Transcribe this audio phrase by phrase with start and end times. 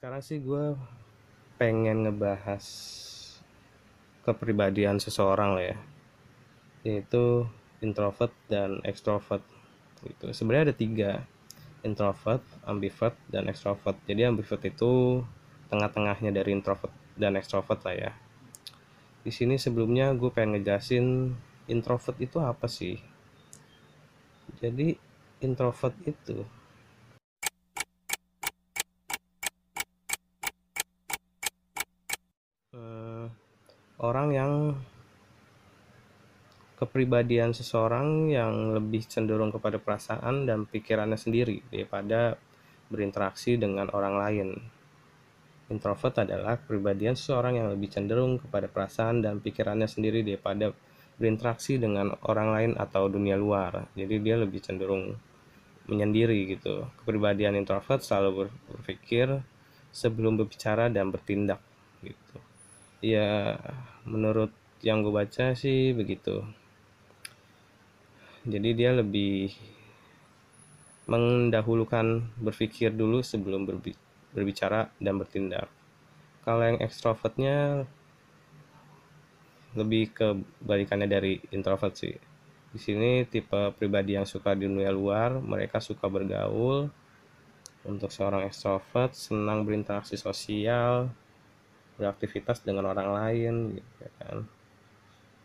[0.00, 0.80] Sekarang sih gue
[1.60, 2.64] pengen ngebahas
[4.24, 5.78] kepribadian seseorang lah ya,
[6.88, 7.44] yaitu
[7.84, 9.44] introvert dan extrovert.
[10.00, 10.32] Gitu.
[10.32, 11.12] Sebenarnya ada tiga,
[11.84, 14.00] introvert, ambivert, dan extrovert.
[14.08, 15.20] Jadi ambivert itu
[15.68, 18.12] tengah-tengahnya dari introvert dan extrovert lah ya.
[19.20, 21.36] Di sini sebelumnya gue pengen ngejelasin
[21.68, 22.96] introvert itu apa sih.
[24.64, 24.96] Jadi
[25.44, 26.40] introvert itu
[34.00, 34.52] orang yang
[36.80, 42.40] kepribadian seseorang yang lebih cenderung kepada perasaan dan pikirannya sendiri daripada
[42.88, 44.48] berinteraksi dengan orang lain.
[45.68, 50.72] Introvert adalah kepribadian seseorang yang lebih cenderung kepada perasaan dan pikirannya sendiri daripada
[51.20, 53.86] berinteraksi dengan orang lain atau dunia luar.
[53.92, 55.14] Jadi dia lebih cenderung
[55.86, 56.88] menyendiri gitu.
[57.04, 59.38] Kepribadian introvert selalu berpikir
[59.92, 61.60] sebelum berbicara dan bertindak
[62.02, 62.49] gitu.
[63.00, 63.56] Ya
[64.04, 64.52] menurut
[64.84, 66.44] yang gue baca sih begitu.
[68.44, 69.52] Jadi dia lebih
[71.08, 73.68] mendahulukan berpikir dulu sebelum
[74.32, 75.68] berbicara dan bertindak.
[76.44, 77.84] Kalau yang ekstrovertnya
[79.76, 80.28] lebih ke
[80.64, 82.16] balikannya dari introvert sih.
[82.70, 86.88] Di sini tipe pribadi yang suka di dunia luar mereka suka bergaul.
[87.80, 91.08] Untuk seorang ekstrovert senang berinteraksi sosial
[92.00, 94.48] beraktivitas dengan orang lain gitu kan.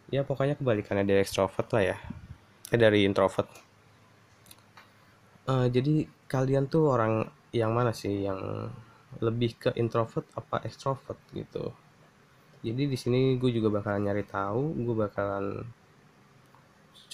[0.08, 1.98] Ya pokoknya kebalikannya dari ekstrovert lah ya.
[2.72, 3.52] Eh, dari introvert.
[5.46, 8.24] Uh, jadi kalian tuh orang yang mana sih?
[8.24, 8.72] Yang
[9.20, 11.76] lebih ke introvert apa extrovert gitu?
[12.64, 15.68] Jadi di sini gue juga bakalan nyari tahu gue bakalan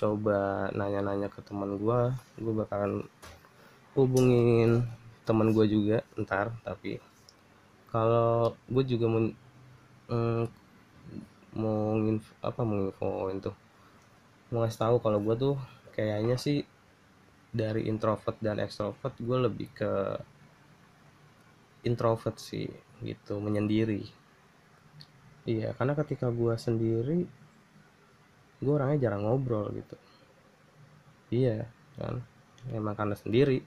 [0.01, 1.99] coba nanya-nanya ke teman gue
[2.41, 3.05] gue bakalan
[3.93, 4.81] hubungin
[5.27, 6.97] teman gue juga ntar tapi
[7.91, 9.21] kalau gue juga mau
[10.07, 10.43] mm,
[11.59, 13.55] mau info, apa mau infoin tuh?
[14.51, 15.55] Mau ngasih tahu kalau gue tuh
[15.91, 16.63] kayaknya sih
[17.51, 19.91] dari introvert dan extrovert gue lebih ke
[21.83, 22.71] introvert sih
[23.03, 24.07] gitu menyendiri.
[25.43, 27.27] Iya karena ketika gue sendiri
[28.61, 29.97] gue orangnya jarang ngobrol gitu.
[31.33, 31.67] Iya
[31.99, 32.23] kan?
[32.71, 33.59] Emang karena sendiri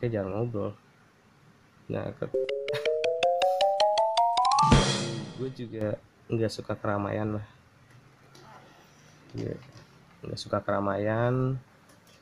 [0.00, 0.72] kayak jarang ngobrol.
[1.90, 2.30] Nah ke...
[5.42, 5.98] gue juga
[6.30, 7.46] nggak suka keramaian lah.
[9.34, 9.58] Yeah
[10.22, 11.58] nggak suka keramaian.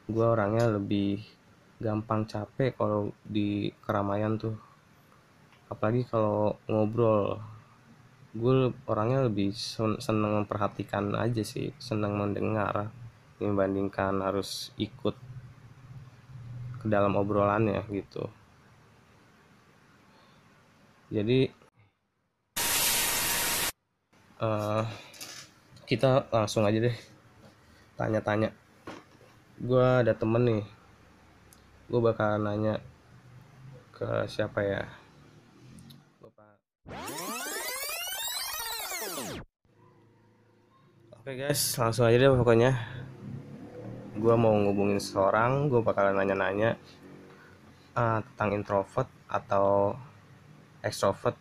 [0.09, 1.23] Gue orangnya lebih
[1.79, 4.57] gampang capek kalau di keramaian tuh.
[5.69, 7.39] Apalagi kalau ngobrol.
[8.33, 9.53] Gue orangnya lebih
[10.01, 12.89] seneng memperhatikan aja sih seneng mendengar
[13.43, 15.17] dibandingkan harus ikut
[16.81, 18.31] ke dalam obrolannya gitu.
[21.11, 21.51] Jadi
[24.41, 24.83] uh,
[25.85, 26.97] kita langsung aja deh.
[27.95, 28.51] Tanya-tanya.
[29.61, 30.65] Gue ada temen nih.
[31.93, 32.81] Gue bakal nanya
[33.93, 34.83] ke siapa ya?
[41.21, 42.73] Oke guys, langsung aja deh pokoknya.
[44.17, 46.81] Gue mau ngubungin seseorang, gue bakalan nanya-nanya
[47.93, 49.97] uh, tentang introvert atau
[50.81, 51.37] extrovert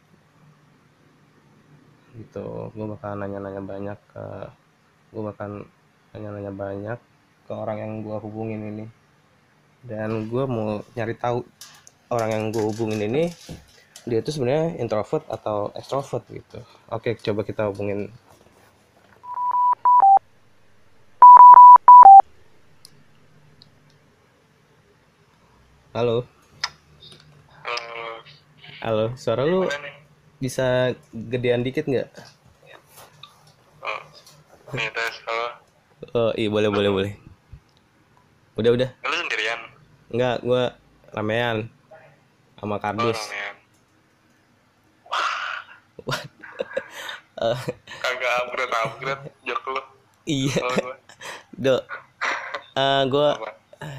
[2.20, 2.70] gitu.
[2.76, 4.24] Gue bakalan nanya-nanya banyak ke,
[5.16, 5.64] gue bakalan
[6.12, 7.00] nanya-nanya banyak
[7.48, 8.86] ke orang yang gue hubungin ini.
[9.80, 11.48] Dan gue mau nyari tahu
[12.12, 13.32] orang yang gue hubungin ini
[14.08, 16.60] dia itu sebenarnya introvert atau extrovert gitu.
[16.90, 18.12] Oke coba kita hubungin.
[25.94, 26.24] Halo.
[27.62, 28.10] Halo.
[28.80, 29.68] Halo suara lu
[30.40, 32.08] bisa gedean dikit nggak
[33.84, 34.02] oh
[34.76, 35.70] ini tes halo
[36.16, 37.14] Oh iya boleh boleh boleh.
[38.56, 38.90] Udah udah.
[39.04, 39.60] Lu sendirian?
[40.10, 40.64] Enggak, gua
[41.12, 41.68] ramean
[42.56, 43.20] sama kardus.
[43.20, 43.56] Oh, ramean.
[46.08, 46.22] Wah.
[47.44, 47.60] uh,
[48.04, 49.82] Kagak upgrade upgrade jok lu.
[50.24, 50.56] Iya.
[51.68, 51.84] Dok.
[52.80, 53.52] Uh, gua Apa?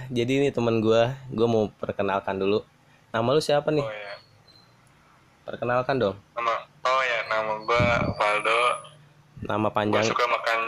[0.08, 2.64] jadi ini teman gua, gua mau perkenalkan dulu.
[3.12, 3.84] Nama lu siapa nih?
[3.84, 4.09] Oh iya.
[5.50, 6.16] Perkenalkan dong.
[6.38, 8.60] Nama Oh ya, nama gua Valdo.
[9.44, 10.06] Nama panjang.
[10.06, 10.60] Gua suka makan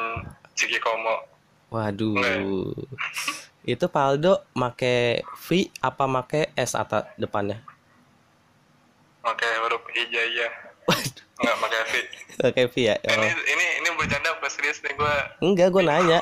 [0.58, 1.22] Ciki Komo.
[1.70, 2.18] Waduh.
[2.18, 2.36] Nggak.
[3.78, 7.62] Itu Paldo make V apa make S atau depannya?
[9.22, 10.52] Make huruf hijaiyah.
[11.38, 11.92] Enggak make V.
[12.50, 12.98] Oke V ya.
[12.98, 13.22] Oh.
[13.22, 15.14] Ini ini ini bercanda apa serius nih gua?
[15.38, 16.20] Enggak, gua nanya.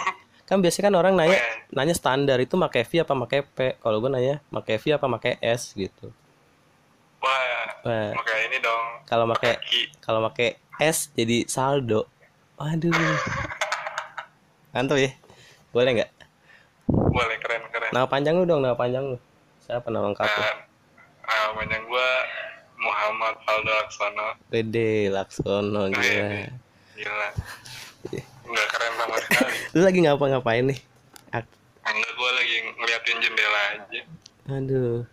[0.50, 1.78] kan biasanya kan orang nanya Weh.
[1.78, 5.38] nanya standar itu pakai V apa pakai P kalau gue nanya pakai V apa pakai
[5.38, 6.10] S gitu
[7.20, 8.84] Wah, Wah, pakai ini dong.
[9.04, 9.60] kalau pakai
[10.00, 12.08] kalau pakai S jadi saldo
[12.56, 12.92] waduh
[14.70, 15.12] mantap ya
[15.70, 16.10] boleh nggak
[16.88, 17.90] Boleh keren keren.
[17.90, 19.18] nama panjang lu dong nama panjang lu
[19.60, 20.42] siapa nama lengkap lu
[21.22, 22.08] Nah, panjang gua
[22.76, 24.28] Muhammad Aldo Laksono.
[24.48, 26.42] Gede Laksono gila ini.
[26.96, 27.28] Gila.
[28.42, 29.54] Enggak keren sama sekali.
[29.76, 30.78] lu lagi ngapa-ngapain nih
[31.30, 34.00] Ak- Enggak, gua lagi ngeliatin jendela aja.
[34.50, 35.06] aduh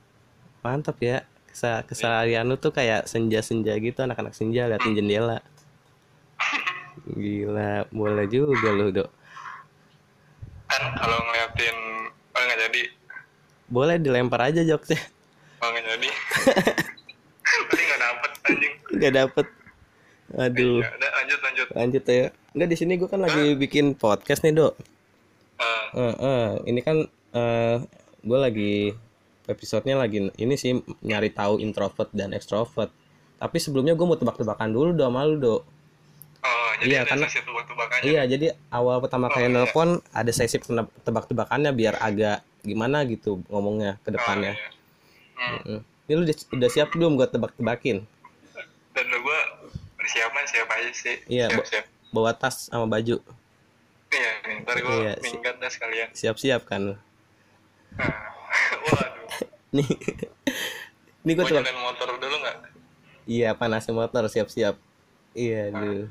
[0.59, 1.21] mantap ya
[1.57, 5.41] Kesa keseharian lu tuh kayak senja-senja gitu anak-anak senja liatin jendela.
[7.09, 9.09] Gila boleh juga lu dok.
[10.69, 11.77] Kan kalau ngeliatin
[12.13, 12.81] oh nggak jadi.
[13.73, 15.01] boleh dilempar aja jokesnya.
[15.57, 16.09] Oh nggak jadi.
[17.73, 18.73] Tadi nggak dapet anjing.
[18.93, 19.45] nggak dapet.
[20.37, 20.77] Aduh.
[20.85, 21.67] Udah lanjut lanjut.
[21.73, 22.25] lanjut ya.
[22.53, 24.77] Nggak di sini gue kan lagi bikin podcast nih dok.
[25.57, 27.01] Eh, Eh, eh, ini kan
[27.33, 27.81] eh
[28.21, 28.93] gue lagi
[29.47, 32.91] episodenya lagi ini sih nyari tahu introvert dan extrovert.
[33.37, 35.61] Tapi sebelumnya gue mau tebak-tebakan dulu dong malu dok.
[36.39, 38.03] oh, jadi Iya, karena- tebak-tebakannya.
[38.05, 39.53] Iya, jadi awal pertama kali iya.
[39.53, 40.57] nelpon ada sesi
[41.01, 44.53] tebak-tebakannya biar agak gimana gitu ngomongnya ke Oh, depannya.
[44.53, 44.69] iya.
[45.35, 45.59] Hmm.
[45.69, 45.81] Mm.
[46.03, 47.97] Ini lu udah, udah siap belum gue tebak-tebakin?
[48.89, 49.39] Dan lu gua
[49.93, 51.15] persiapan siapa aja sih?
[51.27, 51.85] Iya, siap, siap.
[52.09, 53.19] Bawa tas sama baju.
[54.07, 56.09] Iya, ntar gua Iya, si- minggat dah sekalian.
[56.11, 56.95] Siap-siap kan.
[57.93, 58.36] Nah.
[59.77, 59.89] Nih.
[61.21, 62.57] ini gue nyalain motor dulu nggak?
[63.27, 64.79] Iya, panasin motor siap-siap.
[65.37, 66.09] Iya, aduh.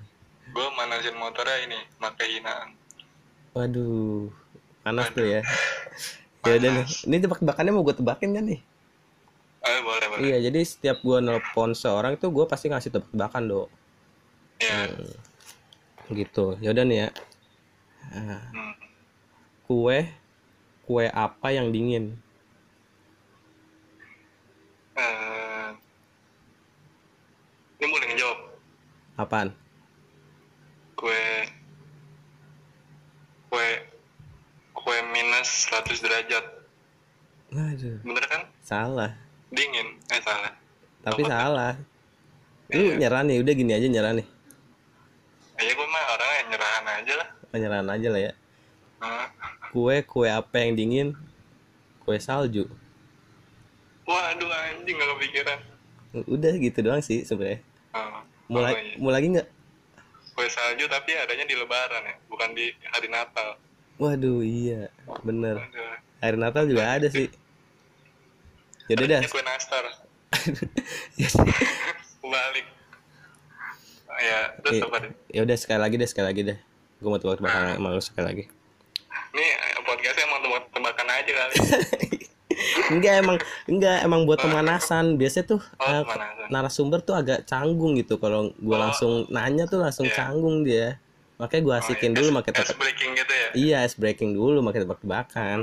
[0.54, 2.68] Gua manasin motornya ini, pakai hinaan.
[3.56, 4.30] Waduh,
[4.86, 5.42] panas tuh ya.
[6.46, 8.62] Ya udah nih, ini tebak-tebakannya mau gue tebakin kan nih?
[9.66, 10.22] Eh, boleh, boleh.
[10.30, 13.68] Iya, jadi setiap gue nelpon seorang itu gue pasti ngasih tebak-tebakan dok.
[14.62, 14.94] Iya.
[16.14, 16.54] Gitu.
[16.62, 17.08] Ya udah nih ya.
[18.14, 18.74] Nah, Hmm.
[19.66, 20.06] kue,
[20.86, 22.14] kue apa yang dingin?
[24.94, 25.68] Eh,
[27.82, 28.38] ini boleh ngejawab.
[29.16, 29.48] Apaan?
[30.92, 31.20] Kue
[33.48, 33.68] kue
[34.72, 36.44] kue minus 100 derajat.
[37.48, 38.42] Waduh, Bener kan?
[38.60, 39.12] salah.
[39.48, 39.88] Dingin.
[40.12, 40.52] Eh, salah.
[41.00, 41.30] Tapi Apa?
[41.30, 41.72] salah.
[42.68, 42.98] Lu Iya.
[42.98, 44.26] nyerah nih, udah gini aja nyerah nih.
[45.56, 47.28] Ya, gue mah orangnya nyerahan aja lah.
[47.48, 48.32] Penyerahan aja lah ya.
[49.00, 49.28] Nah,
[49.70, 51.08] Kue, kue apa yang dingin?
[52.02, 52.66] Kue salju.
[54.04, 55.58] Waduh, anjing gak kepikiran.
[56.26, 57.62] Udah gitu doang sih sebenarnya.
[57.94, 59.02] Oh, Mulai, iya.
[59.02, 59.48] mau lagi nggak?
[60.36, 63.58] Kue salju tapi adanya di lebaran ya, bukan di hari Natal.
[63.96, 64.92] Waduh, iya,
[65.24, 65.58] bener.
[65.58, 65.96] Aduh.
[66.20, 67.26] Hari Natal juga ada sih.
[68.86, 69.20] Yaudah dah.
[69.26, 69.84] Kue nastar.
[71.16, 71.32] Ya
[72.26, 72.66] Balik.
[74.06, 75.12] Oh, ya, terus apa deh?
[75.32, 76.58] ya udah sekali lagi deh, sekali lagi deh.
[77.00, 78.44] Gue mau tebak-tebakan sama lu sekali lagi.
[79.32, 79.46] Ini
[79.84, 81.56] podcastnya emang tebak-tebakan aja kali.
[82.88, 83.36] Enggak emang,
[83.66, 85.14] enggak emang buat pemanasan.
[85.14, 86.48] Biasanya tuh Oh, pemanasan.
[86.48, 88.16] narasumber tuh agak canggung gitu.
[88.16, 88.80] Kalau gue Oh.
[88.80, 90.16] langsung nanya tuh langsung Iya.
[90.16, 90.96] canggung dia.
[91.36, 92.76] Makanya gue asikin Oh, dulu ice- pakai ice tebak.
[92.78, 93.48] breaking gitu ya?
[93.52, 95.58] Iya, ice breaking dulu pakai tebak-tebakan.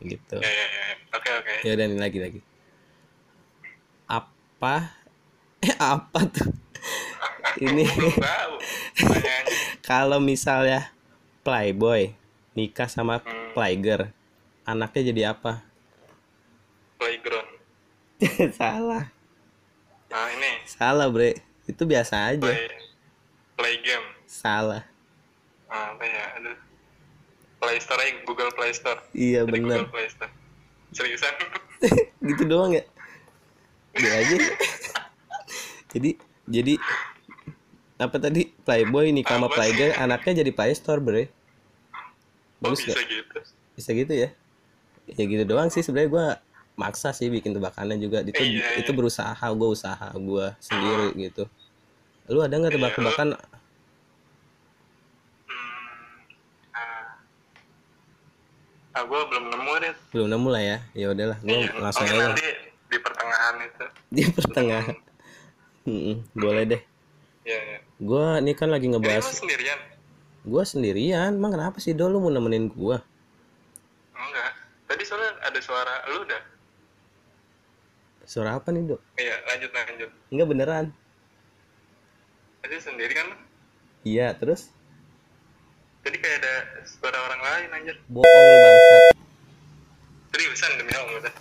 [0.00, 0.36] Gitu.
[0.36, 0.84] Ya, ya, ya.
[1.12, 1.54] Oke, oke.
[1.62, 2.40] Ya udah nih lagi lagi.
[4.06, 4.74] Apa?
[5.62, 6.52] Eh apa tuh?
[7.64, 7.88] Ini
[9.82, 10.92] kalau misalnya
[11.40, 12.12] playboy
[12.52, 13.52] nikah sama Hmm.
[13.52, 14.12] playgirl,
[14.62, 15.64] anaknya jadi apa?
[16.98, 17.50] Playground.
[18.58, 19.04] Salah.
[20.10, 20.52] Nah, ini.
[20.68, 21.34] Salah, Bre.
[21.64, 22.44] Itu biasa aja.
[22.44, 22.68] Play,
[23.56, 24.06] play game.
[24.28, 24.84] Salah.
[25.66, 26.24] Ah, apa ya?
[26.38, 26.58] Aduh.
[27.58, 29.00] Play Store aja, Google Play Store.
[29.16, 29.78] Iya, Jadi bener.
[29.82, 30.32] Google Play Store.
[30.94, 31.34] Seriusan?
[32.30, 32.84] gitu doang ya?
[33.96, 34.36] Dia aja.
[35.94, 36.10] jadi
[36.44, 36.74] jadi
[37.96, 41.24] apa tadi playboy nikah sama playgirl, anaknya jadi playstore, Bre.
[42.62, 43.06] Oh, Bagus bisa gak?
[43.10, 43.38] gitu.
[43.74, 44.28] Bisa gitu ya?
[45.10, 46.26] Ya gitu doang sih sebenarnya gua
[46.74, 48.96] maksa sih bikin tebakannya juga itu Iya, itu iya.
[48.96, 51.46] berusaha gue usaha gue sendiri gitu
[52.26, 53.28] lu ada nggak Iya, tebak-tebakan
[55.44, 55.86] Hmm.
[56.72, 57.06] Ah.
[58.92, 59.94] Ah, gue belum nemu deh.
[60.10, 62.46] belum nemu lah ya ya udahlah gue Iya, langsung aja nanti
[62.84, 63.84] di pertengahan itu.
[64.08, 64.96] di pertengahan
[65.84, 66.82] Mm-mm, boleh deh
[67.44, 67.78] Iya, iya.
[67.96, 69.78] gue ini kan lagi Ini ngebahas sendirian?
[70.42, 72.98] gue sendirian emang kenapa sih do lu mau nemenin gue
[74.10, 74.50] Enggak.
[74.86, 76.42] Tadi soalnya ada suara lu dah.
[78.34, 80.10] Suara apa nih do Iya, lanjut lanjut.
[80.28, 80.86] enggak beneran
[82.58, 83.28] Tadi sendiri kan?
[84.02, 84.74] iya terus
[86.02, 87.96] Tadi kayak ada suara orang lain anjir.
[88.08, 89.02] bohong lu bangsat
[90.28, 91.34] Seriusan demi Allah udah.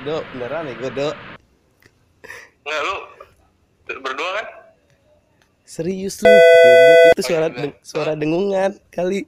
[0.00, 1.08] do beneran nih gue do
[2.60, 2.96] Enggak lu
[3.98, 4.46] berdua kan?
[5.62, 6.30] Serius lu.
[6.30, 6.40] Itu
[7.16, 9.22] Oh, suara iya, deng- suara dengungan kali.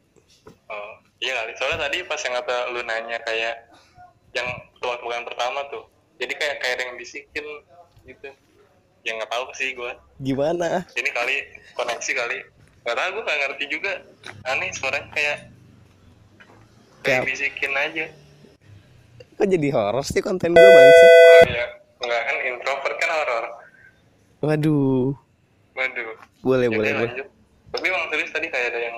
[0.67, 1.53] Oh, iya kali.
[1.55, 3.55] Soalnya tadi pas yang kata lu nanya kayak
[4.33, 4.49] yang
[4.79, 5.85] tebak-tebakan pertama tuh.
[6.17, 7.47] Jadi kayak kayak ada yang bisikin
[8.05, 8.29] gitu.
[9.03, 9.93] Yang nggak tahu sih gua.
[10.19, 10.87] Gimana?
[10.93, 11.37] Ini kali
[11.75, 12.39] koneksi kali.
[12.83, 13.93] Gak tahu gua nggak ngerti juga.
[14.45, 15.37] Aneh suaranya kayak
[17.01, 18.07] kayak Kayak- bisikin aja.
[19.33, 21.05] Kok jadi horor sih konten gue bangsa?
[21.05, 21.67] Oh iya,
[21.99, 23.45] enggak kan introvert kan horor.
[24.41, 25.11] Waduh.
[25.73, 26.15] Waduh.
[26.43, 26.93] Boleh, Yaudah, boleh, boleh.
[27.09, 27.27] lanjut.
[27.73, 28.97] Tapi emang serius tadi kayak ada yang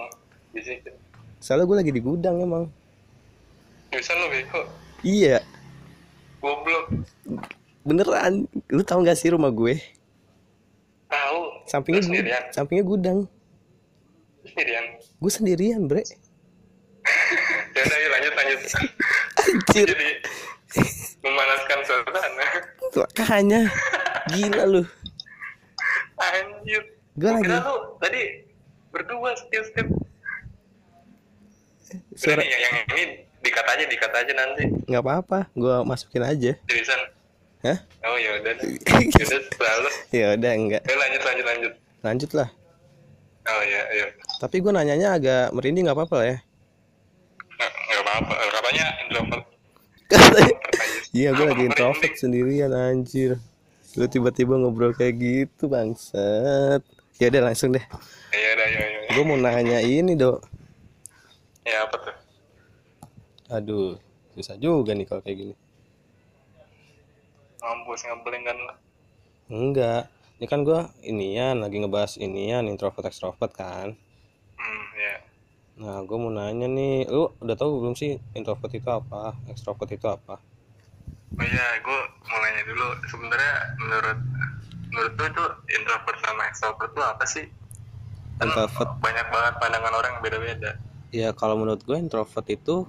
[0.51, 0.95] bisikin.
[1.39, 2.65] Soalnya gue lagi di gudang emang.
[3.89, 4.69] Bisa lu beko.
[5.05, 5.45] Iya,
[6.41, 6.87] Goblok.
[7.85, 8.49] beneran.
[8.73, 9.77] Lu tahu gak sih rumah gue?
[11.13, 11.69] Tahu.
[11.69, 12.43] Sampingnya sendirian.
[12.57, 13.19] Sampingnya gudang.
[14.49, 14.85] Sendirian.
[15.21, 16.03] Gue sendirian, bre.
[17.75, 18.61] Ya udah, lanjut lanjut.
[19.45, 19.87] Anjir.
[19.93, 20.11] Jadi
[21.21, 22.47] memanaskan suasana.
[22.97, 23.61] Makanya.
[24.33, 24.83] Gila lu.
[26.17, 26.83] Anjir.
[27.19, 28.23] Gue lagi Kira lu tadi
[28.89, 29.89] berdua setiap setiap.
[32.15, 33.05] suara Ini yang, yang ini
[33.45, 34.65] dikat aja dikat aja nanti.
[34.89, 35.39] nggak apa-apa.
[35.53, 36.57] Gue masukin aja.
[36.65, 37.01] Seriusan.
[37.65, 37.79] Hah?
[38.09, 38.53] Oh ya udah.
[39.21, 39.89] Ya udah selalu.
[40.13, 40.83] ya udah enggak.
[40.85, 41.73] Ya lanjut lanjut lanjut.
[42.05, 42.49] Lanjut lah.
[43.45, 44.07] Oh iya iya.
[44.41, 46.39] Tapi gue nanyanya agak merinding nggak apa-apa lah ya.
[47.61, 48.35] Nggak apa-apa.
[48.53, 49.45] Katanya introvert.
[51.15, 53.39] Iya gue lagi introvert sendirian anjir.
[53.95, 56.83] Lu tiba-tiba ngobrol kayak gitu bangsat.
[57.23, 57.85] Ya udah langsung deh.
[58.35, 59.01] Ya udah ya ya.
[59.15, 60.43] Gue mau nanya ini dok.
[61.63, 62.24] Ya apa tuh?
[63.53, 64.01] Aduh
[64.35, 65.55] susah juga nih kalau kayak gini.
[67.61, 68.59] Mampus ngeblank kan.
[69.53, 70.03] Enggak.
[70.41, 73.95] Ini kan gue inian lagi ngebahas inian introvert extrovert kan.
[74.59, 75.17] Hmm ya.
[75.81, 80.07] Nah gue mau nanya nih, lu udah tahu belum sih introvert itu apa, extrovert itu
[80.07, 80.41] apa?
[81.35, 82.89] Oh iya, gue mau nanya dulu.
[83.11, 84.19] Sebenarnya menurut
[84.95, 87.47] menurut lu itu introvert sama extrovert itu apa sih?
[88.39, 88.91] Kan Introvert.
[88.99, 90.71] banyak banget pandangan orang yang beda-beda.
[91.15, 92.87] Ya kalau menurut gue introvert itu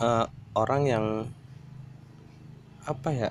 [0.00, 1.04] eh, orang yang
[2.86, 3.30] apa ya?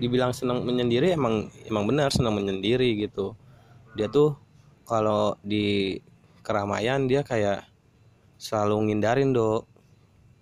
[0.00, 3.36] Dibilang senang menyendiri emang emang benar senang menyendiri gitu.
[3.94, 4.34] Dia tuh
[4.88, 5.98] kalau di
[6.44, 7.64] keramaian dia kayak
[8.40, 9.66] selalu ngindarin dok.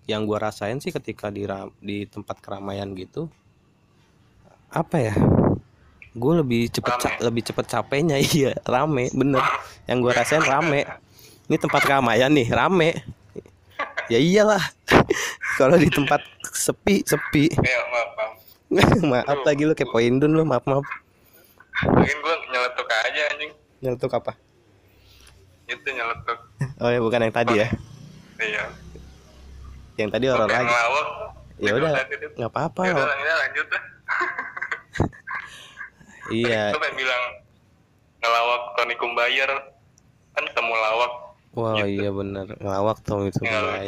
[0.03, 1.47] Yang gua rasain sih ketika di
[1.79, 3.31] di tempat keramaian gitu
[4.73, 5.13] apa ya?
[6.13, 9.41] Gue lebih cepet ca- lebih cepet capeknya iya rame bener.
[9.85, 10.81] Yang gua rasain rame.
[11.45, 12.89] Ini tempat keramaian nih rame.
[14.13, 14.61] Ya iyalah.
[15.59, 16.21] Kalau di tempat
[16.53, 17.49] sepi sepi.
[17.49, 18.33] Ya maaf, maaf.
[19.13, 20.85] maaf lagi lu kepoin dun lu maaf maaf.
[21.89, 23.51] Mungkin gue nyeletuk aja anjing.
[23.81, 24.37] Nyeletuk apa?
[25.65, 26.39] Itu nyeletuk.
[26.77, 27.67] Oh ya bukan yang tadi ya.
[28.37, 28.63] Iya.
[29.97, 30.73] Yang tadi orang lagi.
[31.57, 31.91] Ya udah
[32.37, 32.81] nggak apa-apa.
[32.85, 33.67] Ya ini lanjut.
[36.31, 36.71] Iya.
[36.71, 37.23] Lu pengen bilang
[38.23, 39.51] ngelawak Tony Kumbayer
[40.31, 41.32] kan temu lawak.
[41.53, 42.01] Wah Gitu.
[42.01, 43.85] iya bener ngelawak tuh itu Ya,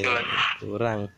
[0.61, 1.09] kurang.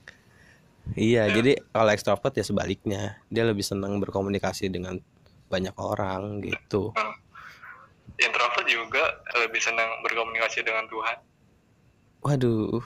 [0.95, 4.95] Iya jadi kalau ekstrovert ya sebaliknya dia lebih senang berkomunikasi dengan
[5.47, 6.95] banyak orang gitu.
[6.95, 7.15] Hmm.
[8.17, 9.03] Introvert juga
[9.35, 11.17] lebih senang berkomunikasi dengan Tuhan.
[12.23, 12.81] Waduh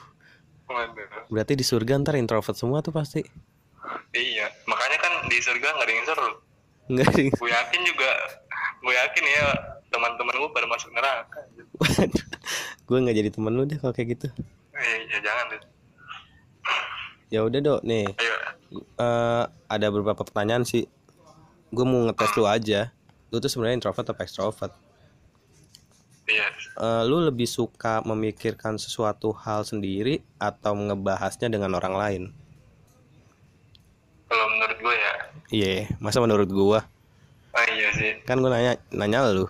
[0.66, 1.30] Waduh.
[1.30, 3.22] berarti di surga ntar introvert semua tuh pasti.
[4.12, 6.30] Iya, makanya kan di surga nggak ada yang seru.
[6.90, 7.28] Enggak sih.
[7.32, 8.10] Gue yakin juga,
[8.82, 9.46] gue yakin ya
[9.92, 11.40] teman-teman gue pada masuk neraka.
[11.78, 12.26] Waduh.
[12.88, 14.28] Gue nggak jadi temen lu deh kalau kayak gitu.
[14.72, 15.62] Eh, ya jangan deh.
[17.32, 18.34] Ya udah dok nih Ayo,
[18.76, 20.84] eh, ada beberapa pertanyaan sih.
[21.68, 22.92] Gue mau ngetes lu aja.
[23.28, 24.72] Lu tuh sebenarnya introvert atau extrovert?
[26.24, 26.48] iya.
[26.80, 32.22] Eh, lu lebih suka memikirkan sesuatu hal sendiri atau ngebahasnya dengan orang lain?
[34.28, 35.12] Kalau menurut gue ya,
[35.52, 36.80] Iya, masa menurut gua?
[37.52, 38.16] oh iya sih.
[38.24, 39.44] Kan gua nanya nanya lu.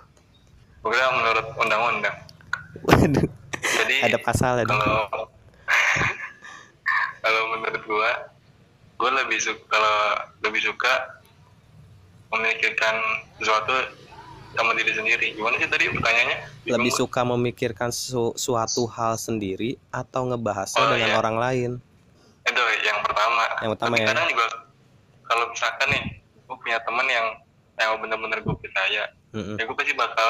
[0.83, 2.17] Kira menurut undang-undang.
[2.83, 3.27] Waduh,
[3.79, 4.65] Jadi ada pasal ya.
[4.65, 5.07] kalau
[7.23, 8.11] kalau menurut gue,
[8.99, 9.95] gue lebih suka kalau
[10.43, 10.93] lebih suka
[12.31, 12.95] memikirkan
[13.39, 13.73] sesuatu
[14.53, 15.27] sama diri sendiri.
[15.33, 16.39] Gimana sih tadi pertanyaannya?
[16.67, 21.17] Lebih suka memikirkan su- suatu hal sendiri atau ngebahasnya Oh, dengan iya.
[21.17, 21.71] orang lain?
[22.43, 23.43] Itu yang pertama.
[23.61, 24.07] Yang pertama Tapi ya.
[24.11, 24.47] kadang juga
[25.23, 26.03] kalau misalkan nih,
[26.43, 27.27] gue punya teman yang
[27.73, 30.29] yang bener-bener gue percaya, Mm-mm, ya gue pasti bakal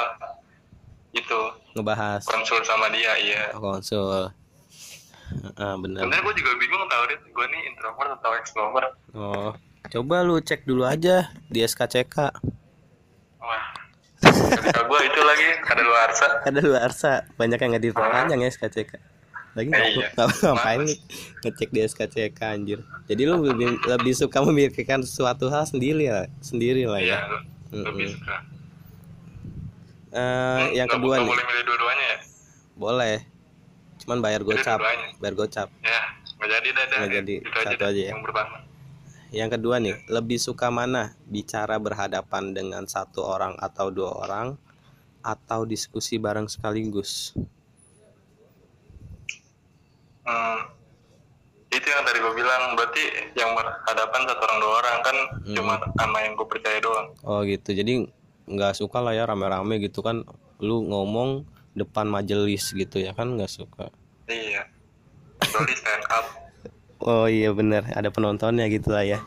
[1.13, 1.41] itu
[1.73, 3.53] Ngebahas konsul sama dia, iya.
[3.53, 4.29] konsul.
[5.55, 6.05] Ah, bener.
[6.05, 8.93] Sebenarnya gue juga bingung tau Dit, gue nih introvert atau extrovert.
[9.13, 9.53] Oh,
[9.89, 12.17] coba lu cek dulu aja di SKCK.
[13.39, 13.65] Wah,
[14.63, 16.27] gue itu lagi ada luar asa.
[16.43, 18.93] Ada lu Arsa, banyak yang nggak diperpanjang ya SKCK.
[19.53, 20.09] Lagi nggak Iya.
[20.43, 20.99] ngapain nih
[21.43, 22.79] ngecek di SKCK anjir.
[23.05, 27.19] Jadi lu lebih lebih suka memikirkan suatu hal sendiri lah, sendiri lah Iya, ya.
[27.73, 28.61] lebih Mm-mm.
[30.13, 30.21] Suka.
[30.63, 32.19] Eh, yang kedua nih boleh milih dua-duanya ya
[32.75, 33.17] boleh
[33.99, 34.79] cuman bayar gocap
[35.17, 36.01] bayar gocap ya
[36.37, 36.97] nggak jadi dah dah.
[36.99, 37.35] Nggak jadi.
[37.39, 38.11] Itu aja Satu dah, aja ya.
[38.11, 38.57] yang pertama
[39.33, 44.61] yang kedua nih lebih suka mana bicara berhadapan dengan satu orang atau dua orang
[45.21, 47.33] atau diskusi bareng sekaligus
[50.23, 50.71] Hmm.
[51.67, 53.03] Itu yang tadi gue bilang, berarti
[53.35, 55.55] yang berhadapan satu orang dua orang kan Hmm.
[55.57, 57.11] cuma sama yang gue percaya doang.
[57.23, 58.07] oh gitu jadi
[58.45, 60.27] nggak suka lah ya rame-rame gitu kan
[60.59, 63.89] lu ngomong depan majelis gitu ya kan nggak suka
[64.27, 64.65] Iya.
[65.39, 66.27] Kecuali stand up.
[67.09, 69.21] oh iya bener ada penontonnya gitu lah ya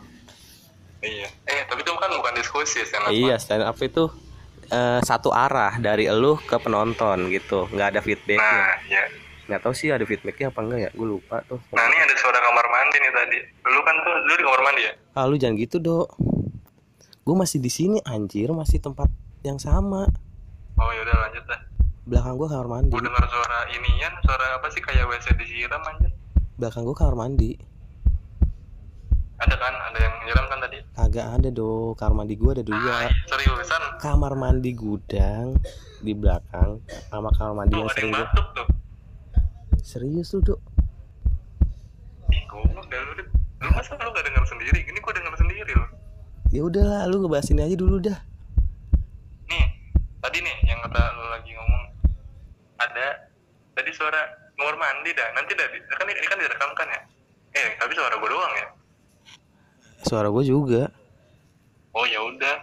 [1.01, 1.29] Iya.
[1.45, 3.13] Eh, tapi itu kan bukan diskusi stand up.
[3.13, 4.09] Iya stand up itu
[4.67, 8.41] eh, satu arah dari elu ke penonton gitu, nggak ada feedbacknya.
[8.41, 9.03] Nah, ya.
[9.45, 11.61] Nggak tahu sih ada feedbacknya apa enggak ya, gue lupa tuh.
[11.69, 13.37] Nah, ini ada suara kamar mandi nih tadi.
[13.69, 14.93] Lu kan tuh, lu di kamar mandi ya?
[15.13, 16.07] Ah lu jangan gitu dok.
[17.25, 19.09] Gue masih di sini anjir, masih tempat
[19.41, 20.05] yang sama.
[20.77, 21.57] Oh, yaudah lanjut dah.
[22.05, 22.93] Belakang gue kamar mandi.
[22.93, 26.13] Gue dengar suara inian, suara apa sih kayak WC disiram anjir.
[26.61, 27.57] Belakang gue kamar mandi.
[29.41, 29.73] Ada kan?
[29.73, 30.77] Ada yang nyiram kan tadi?
[30.93, 32.93] Kagak ada dok, kamar mandi gue ada dua.
[32.93, 33.81] Ah, seriusan?
[33.97, 35.57] Kamar mandi gudang
[36.05, 36.77] di belakang
[37.09, 38.21] sama kamar mandi Tuh, yang sering gue.
[38.21, 38.67] batuk tuh.
[39.81, 40.59] Serius lu dok?
[42.29, 43.25] Ih, goblok dah lu.
[43.65, 44.77] Lu masa lu gak denger sendiri?
[44.77, 45.89] Gini gua denger sendiri loh.
[46.55, 48.15] Ya udahlah, lu ngebahas ini aja dulu dah.
[49.51, 49.65] Nih,
[50.23, 51.83] tadi nih yang kata lu lagi ngomong
[52.79, 53.27] ada
[53.75, 54.23] tadi suara
[54.55, 55.35] kamar mandi dah.
[55.35, 55.67] Nanti dah
[55.99, 57.01] kan ini, kan direkam kan ya?
[57.59, 58.67] Eh, tapi suara gua doang ya.
[60.07, 60.87] Suara gue juga.
[61.91, 62.55] Oh ya udah.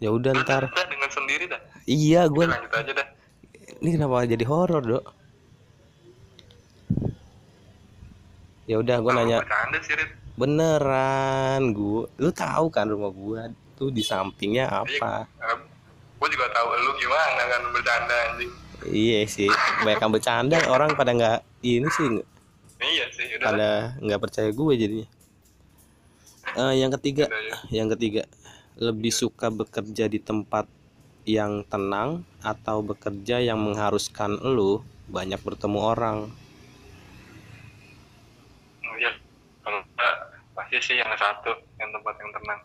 [0.00, 0.64] Ya udah ntar.
[0.72, 1.60] denger sendiri dah.
[1.84, 3.08] Iya, gue lanjut aja dah.
[3.84, 5.04] ini kenapa jadi horor dok?
[8.64, 10.25] Ya udah, gue nanya Bercanda sih, Rit.
[10.36, 13.40] Beneran, gue, lu tahu kan rumah gue
[13.74, 15.24] tuh di sampingnya apa?
[15.24, 15.54] Iya,
[16.16, 18.52] Gue juga tahu lu gimana kan bercanda anjing.
[18.86, 19.48] Iya sih,
[19.82, 22.06] banyak yang bercanda orang pada nggak ini sih
[22.76, 23.44] Iya sih, udah.
[23.44, 23.68] pada
[23.98, 25.08] nggak percaya gue jadinya.
[26.56, 27.56] Eh, yang ketiga, Udah, ya.
[27.82, 28.24] yang ketiga
[28.76, 30.68] lebih suka bekerja di tempat
[31.26, 36.18] yang tenang atau bekerja yang mengharuskan lu banyak bertemu orang.
[38.84, 39.12] Oh, Iya.
[39.60, 40.14] Kalau enggak,
[40.76, 42.60] pasti sih yang satu, yang tempat yang tenang.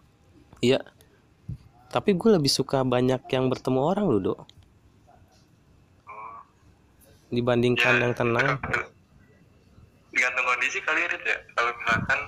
[0.60, 0.80] Iya.
[1.92, 4.40] Tapi gue lebih suka banyak yang bertemu orang lu, Dok.
[6.08, 6.40] Oh.
[7.32, 8.60] Dibandingkan Ya, yang tenang.
[10.12, 11.38] Tergantung kondisi kali Rit ya.
[11.56, 12.20] Kalau misalkan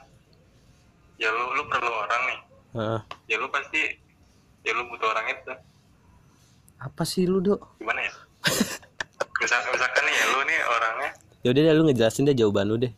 [1.20, 2.40] ya lu lu perlu orang nih,
[2.80, 3.00] Heeh.
[3.28, 3.80] ya lu pasti
[4.64, 5.52] ya lu butuh orang itu.
[6.80, 7.80] apa sih lu, Dok?
[7.80, 8.12] Gimana ya?
[9.44, 11.10] Misal, misalkan nih ya lu nih orangnya
[11.44, 12.92] Yaudah deh lu ngejelasin deh jawaban lu deh.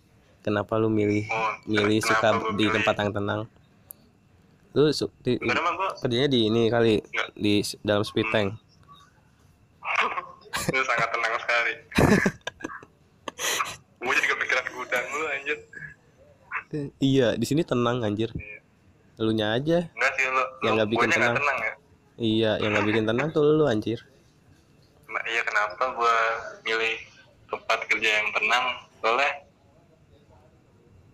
[0.46, 3.42] Kenapa lu milih oh milih suka di pilih- tempat yang tenang?
[4.78, 7.30] Lu su- di, Enggak kerjanya di ini kali Nggak.
[7.34, 8.54] di dalam speed tank.
[10.70, 11.74] itu sangat tenang sekali.
[14.06, 15.58] Gua jadi kepikiran gudang lu anjir.
[17.02, 18.30] Iya, di sini tenang anjir.
[18.38, 18.60] Iya.
[19.18, 19.90] Lu nya aja.
[19.98, 20.44] Enggak sih lu.
[20.62, 21.34] Yang nggak bikin tenang.
[21.42, 21.74] tenang ya.
[22.16, 23.98] Iya, yang nggak bikin tenang tuh lu anjir.
[25.10, 26.16] Nah, iya kenapa gua
[26.62, 27.02] milih
[27.50, 28.66] tempat kerja yang tenang?
[29.02, 29.32] Soalnya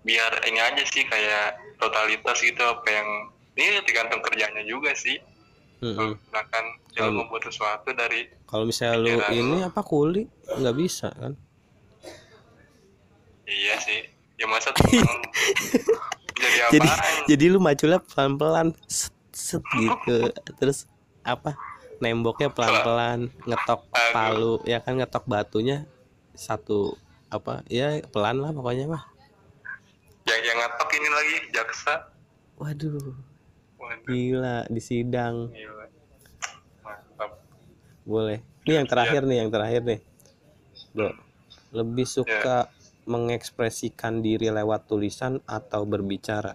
[0.01, 3.09] biar ini aja sih kayak totalitas gitu apa yang
[3.57, 5.17] ini tergantung kerjanya juga sih.
[5.81, 6.13] Mm-mm.
[6.13, 9.67] Misalkan ya lu membuat sesuatu dari Kalau misalnya lu ini lu.
[9.67, 11.33] apa kuli nggak bisa kan?
[13.49, 14.05] iya sih.
[14.37, 14.73] Ya masa
[16.41, 16.71] jadi apa?
[16.73, 16.89] jadi
[17.29, 20.89] jadi lu maculnya pelan-pelan set, set gitu terus
[21.21, 21.53] apa
[22.01, 24.13] nemboknya pelan-pelan ngetok Aduh.
[24.13, 25.85] palu ya kan ngetok batunya
[26.33, 26.97] satu
[27.29, 29.03] apa ya pelan lah pokoknya mah
[30.31, 31.93] yang yang ngatok ini lagi jaksa.
[32.55, 33.15] waduh.
[33.75, 35.51] Waduh, gila di sidang.
[35.51, 35.85] Gila.
[36.87, 37.31] Mantap.
[38.07, 38.39] boleh.
[38.63, 39.99] Ini yang terakhir nih yang terakhir nih.
[40.95, 41.31] Bro
[41.71, 42.67] lebih suka
[43.07, 46.53] mengekspresikan diri lewat tulisan atau berbicara?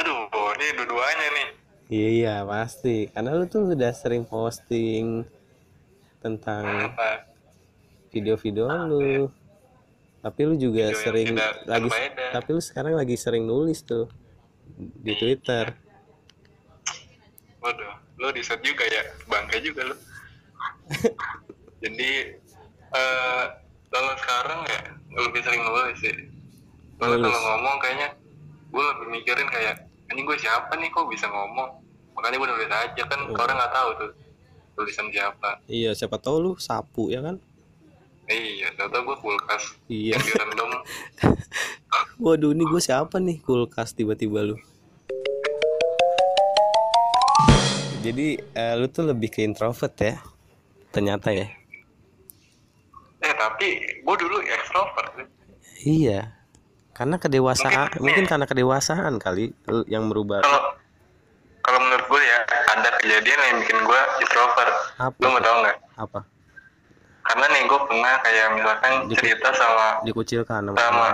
[0.00, 1.48] Aduh, ini dua-duanya nih.
[1.92, 3.06] iya pasti.
[3.12, 5.28] Karena lu tuh udah sering posting
[6.24, 6.92] tentang
[8.10, 9.28] video-video lu
[10.20, 12.24] tapi lu juga Video sering tidak lagi berbeda.
[12.30, 14.06] tapi lu sekarang lagi sering nulis tuh
[14.76, 15.72] di Twitter
[17.58, 19.96] Waduh, lo di set juga ya, bangga juga lo.
[21.82, 22.10] Jadi
[22.90, 23.44] eh
[23.86, 24.80] kalau sekarang ya
[25.18, 26.16] lebih sering nulis sih.
[26.96, 28.08] Kalau kalau ngomong kayaknya
[28.66, 29.76] gue lebih mikirin kayak
[30.08, 31.84] ini gue siapa nih kok bisa ngomong.
[32.12, 33.36] Makanya gue nulis aja kan Oh.
[33.36, 34.10] orang nggak tahu tuh
[34.72, 35.50] tulisan siapa.
[35.66, 37.36] iya siapa tahu lu sapu ya kan
[38.30, 40.70] Iya, tau gue kulkas iya direndam.
[42.22, 44.56] waduh ini gue siapa nih kulkas tiba-tiba lu
[48.00, 50.16] Jadi eh, lu tuh lebih ke introvert ya?
[50.88, 51.46] Ternyata ya.
[53.20, 53.68] eh tapi
[54.00, 55.26] gue dulu ekstrovert sih.
[56.00, 56.32] Iya.
[56.90, 59.52] Karena kedewasaan, Mungkin- mungkin karena kedewasaan kali
[59.84, 60.40] yang merubah.
[60.40, 60.60] kalau
[61.60, 62.38] kalau menurut gue ya
[62.72, 66.20] ada kejadian yang bikin gue introvert Apa lu mau tau nggak Apa?
[67.20, 71.08] Karena nih gue pernah kayak misalkan Di- cerita sama Dikucilkan sama Sama.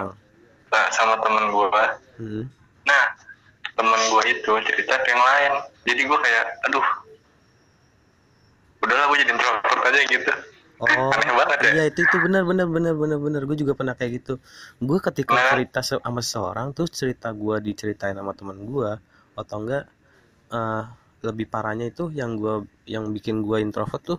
[0.93, 1.69] sama temen gue
[2.17, 2.45] Hmm.
[2.85, 3.05] nah
[3.73, 5.53] temen gue itu cerita ke yang lain
[5.85, 6.87] jadi gue kayak aduh
[8.81, 10.33] udahlah gue jadi introvert aja gitu
[10.77, 13.49] Oh, aneh banget ya iya itu itu benar benar benar benar benar.
[13.49, 14.37] Gue juga pernah kayak gitu.
[14.77, 15.49] Gue ketika Nah.
[15.49, 19.01] cerita sama seseorang tuh cerita gue diceritain sama teman gue
[19.33, 19.89] atau enggak
[20.53, 20.83] eh,
[21.25, 24.19] lebih parahnya itu yang gue yang bikin gue introvert tuh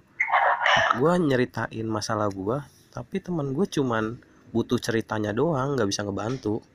[0.97, 2.57] gue nyeritain masalah gue
[2.97, 4.17] tapi teman gue cuman
[4.49, 6.65] butuh ceritanya doang nggak bisa ngebantu.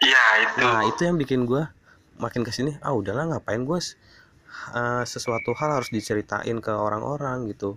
[0.00, 0.56] Iya itu.
[0.64, 1.60] Nah itu yang bikin gue
[2.16, 3.76] makin ke sini ah udahlah ngapain gue
[5.04, 7.76] sesuatu hal harus diceritain ke orang-orang gitu.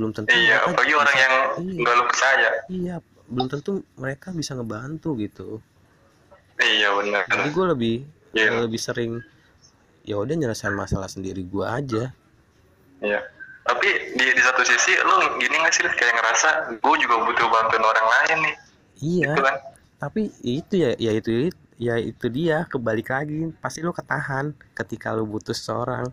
[0.00, 1.80] Belum tentu iya apalagi orang yang iya.
[1.84, 2.50] nggak percaya.
[2.72, 2.96] Iya
[3.28, 5.60] belum tentu mereka bisa ngebantu gitu.
[6.56, 7.28] Iya benar.
[7.28, 7.96] Jadi gue lebih
[8.34, 8.66] Iya.
[8.66, 9.22] lebih sering
[10.08, 12.16] ya udah nyelesain masalah sendiri gue aja.
[13.04, 13.20] Iya
[13.64, 16.48] tapi di di satu sisi lu gini nggak sih kayak ngerasa
[16.78, 18.54] gue juga butuh bantuan orang lain nih.
[19.00, 19.32] Iya.
[19.32, 19.56] Gitu kan?
[20.00, 21.48] Tapi itu ya ya itu
[21.80, 26.08] ya itu dia kebalik lagi pasti lo ketahan ketika lo butuh seseorang.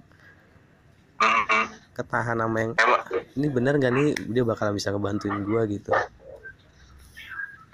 [1.22, 1.94] Mhm.
[1.94, 3.04] ketahan sama yang emang.
[3.38, 5.94] Ini bener gak nih dia bakalan bisa ngebantuin gue gitu.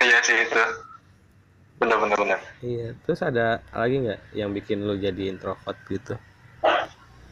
[0.03, 0.63] Iya sih itu.
[1.77, 6.17] Benar benar benar iya terus ada lagi nggak yang bikin lo jadi introvert gitu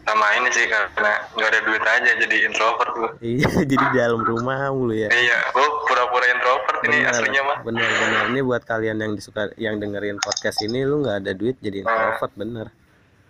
[0.05, 3.09] sama ini sih karena nggak ada duit aja jadi introvert gue
[3.41, 5.09] iya jadi di dalam rumah mulu ya.
[5.09, 9.49] Iya gue pura-pura introvert ini Bener, aslinya mah bener bener ini buat kalian yang disuka
[9.57, 12.67] yang dengerin podcast ini lu nggak ada duit jadi introvert bener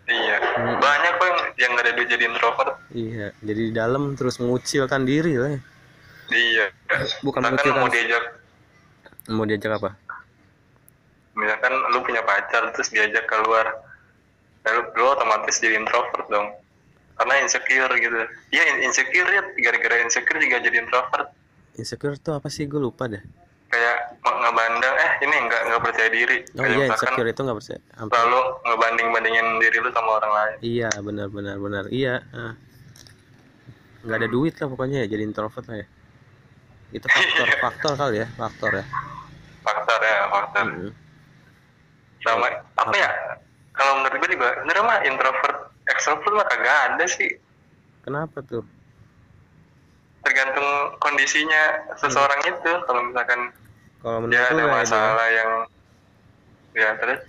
[0.06, 0.38] iya.
[0.38, 0.78] Hmm.
[0.84, 2.72] banyak kok yang yang nggak ada duit jadi introvert.
[2.92, 5.60] Iya jadi di dalam terus mengucilkan diri lah ya.
[6.36, 6.66] iya.
[7.24, 8.24] Bukan mengucilkan mau diajak
[9.32, 9.90] mau diajak apa?
[11.40, 13.80] Misalkan lu punya pacar terus diajak keluar.
[14.68, 16.65] Lalu lu otomatis jadi introvert dong
[17.16, 18.16] karena insecure gitu.
[18.52, 21.28] In- insecure ya gara-gara insecure juga jadi introvert.
[21.76, 22.68] Insecure tuh apa sih?
[22.68, 23.20] Gue lupa deh.
[23.66, 26.38] Kayak nge- ngebandang eh ini nggak nggak percaya diri.
[26.56, 27.80] Oh kayak iya insecure itu nggak percaya.
[27.96, 30.56] Hampir- selalu ngebanding bandingin diri lu sama orang lain.
[30.62, 31.84] Iya benar benar benar.
[31.92, 32.54] Iya ah.
[34.06, 35.88] nggak ada duit lah pokoknya ya jadi introvert lah ya.
[36.94, 38.86] Itu faktor faktor kali ya faktor ya.
[39.66, 40.66] Faktor ya faktor.
[40.70, 40.92] Mm-mm.
[42.22, 42.96] sama apa Apa?
[42.98, 43.10] ya
[43.70, 45.58] kalau menurut gue juga sebenarnya mah introvert
[45.96, 47.32] extrovert mah kagak ada sih
[48.04, 48.64] kenapa tuh
[50.26, 51.64] tergantung kondisinya
[52.02, 53.54] seseorang itu kalau misalkan
[54.02, 54.82] kalau menurut dia ada lah ini ya.
[54.82, 55.52] masalah yang
[56.76, 57.22] ya terus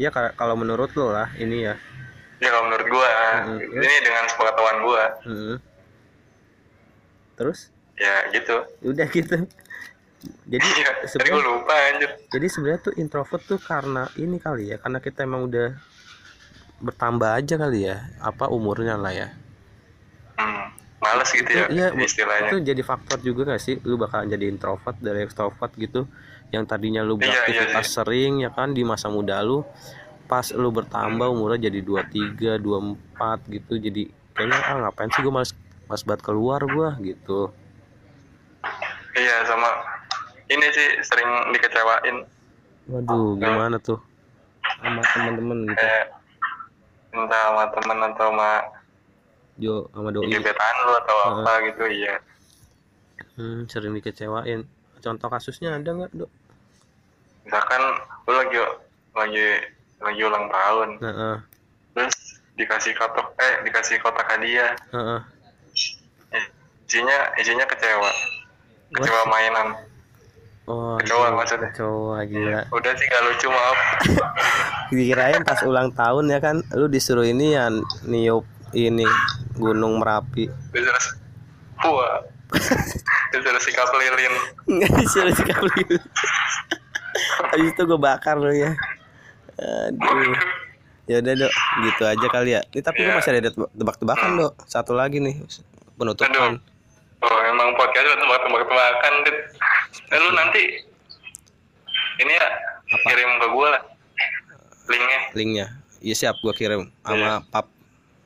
[0.00, 1.76] Iya ka- kalau menurut lo lah ini ya.
[2.40, 3.10] ya kalau menurut gua
[3.44, 3.76] Mm-mm.
[3.76, 5.56] ini dengan sepengetahuan gua Heeh.
[7.36, 7.68] Terus
[8.00, 9.36] ya gitu udah gitu.
[10.48, 14.98] Jadi tadi sebenarnya lupa anjir jadi sebenarnya tuh introvert tuh karena ini kali ya, karena
[15.04, 15.76] kita emang udah
[16.86, 19.28] bertambah aja kali ya, apa umurnya lah ya.
[20.38, 20.62] hmm,
[21.02, 23.76] males gitu ya iya, bu- istilahnya Itu jadi faktor juga gak sih?
[23.88, 26.00] Lu bakalan jadi introvert dari extrovert gitu.
[26.54, 27.94] Yang tadinya lu Iya, iya, beraktivitas iya.
[27.96, 29.64] sering ya kan di masa muda lu
[30.30, 33.74] pas lu bertambah umurnya jadi 23, 24 gitu.
[33.78, 34.02] Jadi
[34.34, 35.52] kayaknya ah ngapain sih gue males
[35.88, 37.52] males banget keluar gua gitu.
[39.16, 39.68] iya sama
[40.48, 42.16] ini sih sering dikecewain
[42.90, 43.98] Waduh, gimana tuh?
[44.82, 45.78] Sama temen-temen gitu.
[45.78, 46.06] kayak
[47.12, 48.50] entah sama temen atau sama
[49.60, 50.32] Jo sama doi.
[50.32, 51.34] gebetan lu atau Heeh.
[51.44, 52.14] apa gitu iya
[53.32, 54.60] Hmm, sering dikecewain.
[55.00, 56.30] Contoh kasusnya ada nggak, Dok?
[57.42, 57.82] misalkan
[58.22, 58.58] lu lagi
[59.12, 59.46] lagi
[59.98, 61.36] lagi ulang tahun Heeh.
[61.92, 62.16] terus
[62.54, 65.20] dikasih kotak eh dikasih kotak hadiah Heeh.
[66.30, 66.44] Eh,
[66.86, 68.10] isinya isinya kecewa
[68.92, 69.68] kecewa mainan
[70.62, 71.74] Oh, Kecoa maksudnya.
[71.74, 72.60] Kecoa, gila.
[72.76, 73.78] udah sih gak lucu maaf
[74.88, 77.66] Dikirain pas ulang tahun ya kan, lu disuruh ini ya
[78.04, 79.02] niup ini
[79.58, 80.46] Gunung Merapi.
[80.70, 81.02] disuruh
[81.82, 82.22] wah
[83.32, 84.34] disuruh sikap lilin
[84.70, 85.82] Nggak disuruh sekali.
[87.50, 88.72] Habis itu gue bakar lu ya.
[89.58, 90.36] Aduh.
[91.10, 91.52] Ya udah, Dok.
[91.82, 92.60] Gitu aja kali ya.
[92.70, 93.18] Ini tapi Iya.
[93.18, 94.52] masih ada tebak-tebakan, Dok.
[94.64, 95.42] Satu lagi nih
[95.98, 96.62] penutupan.
[97.22, 99.38] oh emang podcast tebak-tebakan dit
[100.08, 100.62] eh, lu nanti
[102.18, 102.46] ini ya
[103.02, 103.82] kirim ke gue lah
[104.84, 105.66] linknya Linknya.
[105.98, 107.34] Iya siap gue kirim sama Iya.
[107.48, 107.66] pap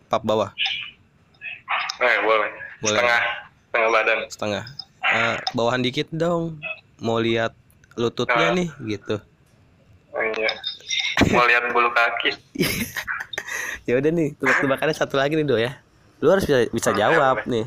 [0.06, 0.50] pap bawah
[1.98, 2.92] eh boleh Boleh.
[2.92, 3.20] setengah
[3.66, 4.64] setengah badan setengah.
[5.06, 6.58] Eh, bawahan dikit dong.
[6.98, 7.54] Mau lihat
[7.94, 8.52] lututnya Ah.
[8.52, 9.16] nih gitu.
[10.10, 10.50] oh, iya
[11.30, 12.32] mau lihat bulu kaki
[13.88, 15.76] ya udah nih tebak-tebakannya satu lagi nih do ya
[16.18, 17.48] lu harus bisa, bisa Hmm, jawab boleh.
[17.52, 17.66] nih.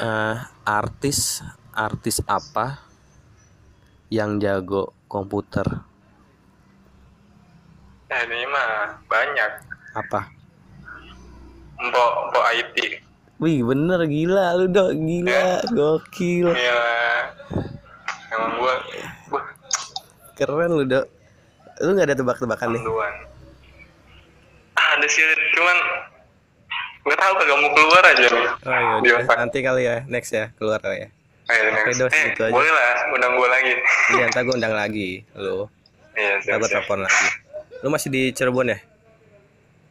[0.00, 2.82] Eh, artis artis apa
[4.10, 5.66] yang jago komputer?
[8.10, 9.50] Eh, ini mah banyak.
[9.90, 10.30] apa?
[11.78, 12.76] Mbok, mbok IT.
[13.40, 14.90] wih bener gila lu dok.
[14.94, 16.52] Gila gokil.
[16.52, 16.82] Iya.
[18.30, 18.74] Emang gua,
[19.30, 19.42] gua
[20.38, 21.06] keren lu dok.
[21.80, 22.82] Lu nggak ada tebak-tebakan nih?
[24.76, 25.22] Ada sih,
[25.54, 25.76] cuman
[27.06, 28.26] nggak tahu kagak mau keluar aja.
[28.28, 28.52] Nih.
[28.60, 31.19] oh iya nanti kali ya next ya keluar kali ya
[31.50, 31.90] Ayo, Oke.
[31.92, 32.52] Dos, eh, gitu aja.
[32.52, 33.74] boleh lah, undang gua lagi.
[34.12, 35.66] iya ntar gue undang lagi lu
[36.12, 37.26] Iya, ntar gue telepon lagi
[37.80, 38.78] lu masih di Cirebon ya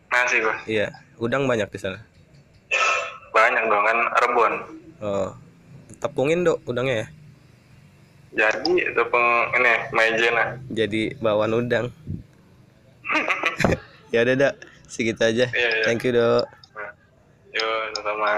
[0.09, 0.55] Masih gua.
[0.65, 1.99] iya udang banyak di sana
[3.29, 4.53] Banyak dong kan, Rebon.
[4.99, 5.29] oh
[5.97, 7.07] tepungin dok udangnya ya
[8.31, 10.45] Jadi, tepung ini, Maijena.
[10.69, 11.85] jadi bawaan udang
[14.13, 14.53] ya udah dok
[14.85, 15.83] segitu aja Iya, iya.
[15.83, 16.91] thank you dok Nah,
[17.51, 18.31] Yuk, sama.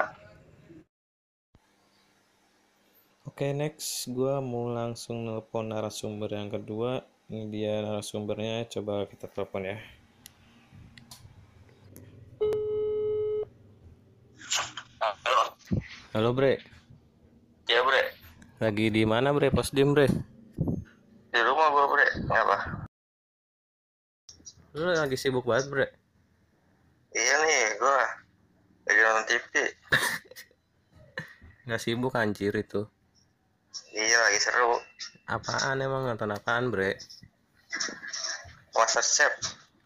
[3.41, 9.65] Oke next gue mau langsung nelpon narasumber yang kedua Ini dia narasumbernya coba kita telepon
[9.65, 9.81] ya
[15.25, 15.57] Halo.
[16.13, 16.61] Halo bre
[17.65, 18.13] Iya, Bre.
[18.61, 20.05] Lagi di mana bre posdim bre
[21.33, 22.21] Di rumah gua, Bre.
[22.21, 22.57] Ngapa?
[24.77, 25.87] Lu lagi sibuk banget bre
[27.09, 28.05] Iya nih, gua
[28.85, 29.53] lagi nonton TV.
[31.65, 32.85] Nggak sibuk anjir itu
[33.91, 34.79] Iya, lagi seru.
[35.31, 36.99] Apaan emang nonton apaan bre
[38.75, 39.31] Master Chef,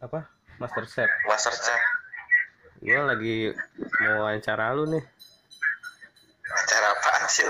[0.01, 0.25] Apa?
[0.57, 1.81] Master Chef Master Chef.
[2.81, 3.35] Gue lagi
[4.01, 5.03] mau wawancara lu nih
[6.45, 7.45] Acara apaan sih?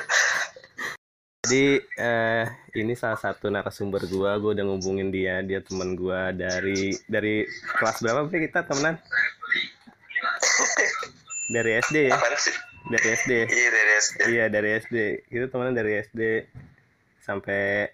[1.46, 2.44] Jadi eh,
[2.76, 7.46] ini salah satu narasumber gua, gua udah ngubungin dia, dia teman gua dari dari
[7.80, 9.00] kelas berapa bre kita temenan?
[11.46, 12.58] Dari SD ya, Apaan sih?
[12.90, 13.32] Dari SD.
[13.50, 14.20] Iya, dari SD.
[14.30, 14.96] Iya dari SD,
[15.30, 16.22] kita temenan dari SD
[17.26, 17.90] sampai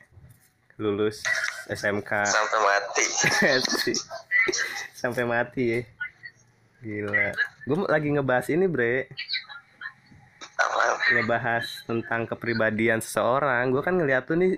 [0.82, 1.24] lulus
[1.72, 3.06] SMK Sampai mati.
[5.02, 5.82] sampai mati ya.
[6.82, 7.26] Gila.
[7.70, 9.06] Gue lagi ngebahas ini bre,
[11.14, 13.70] ngebahas tentang kepribadian seseorang.
[13.70, 14.58] Gue kan ngeliat tuh nih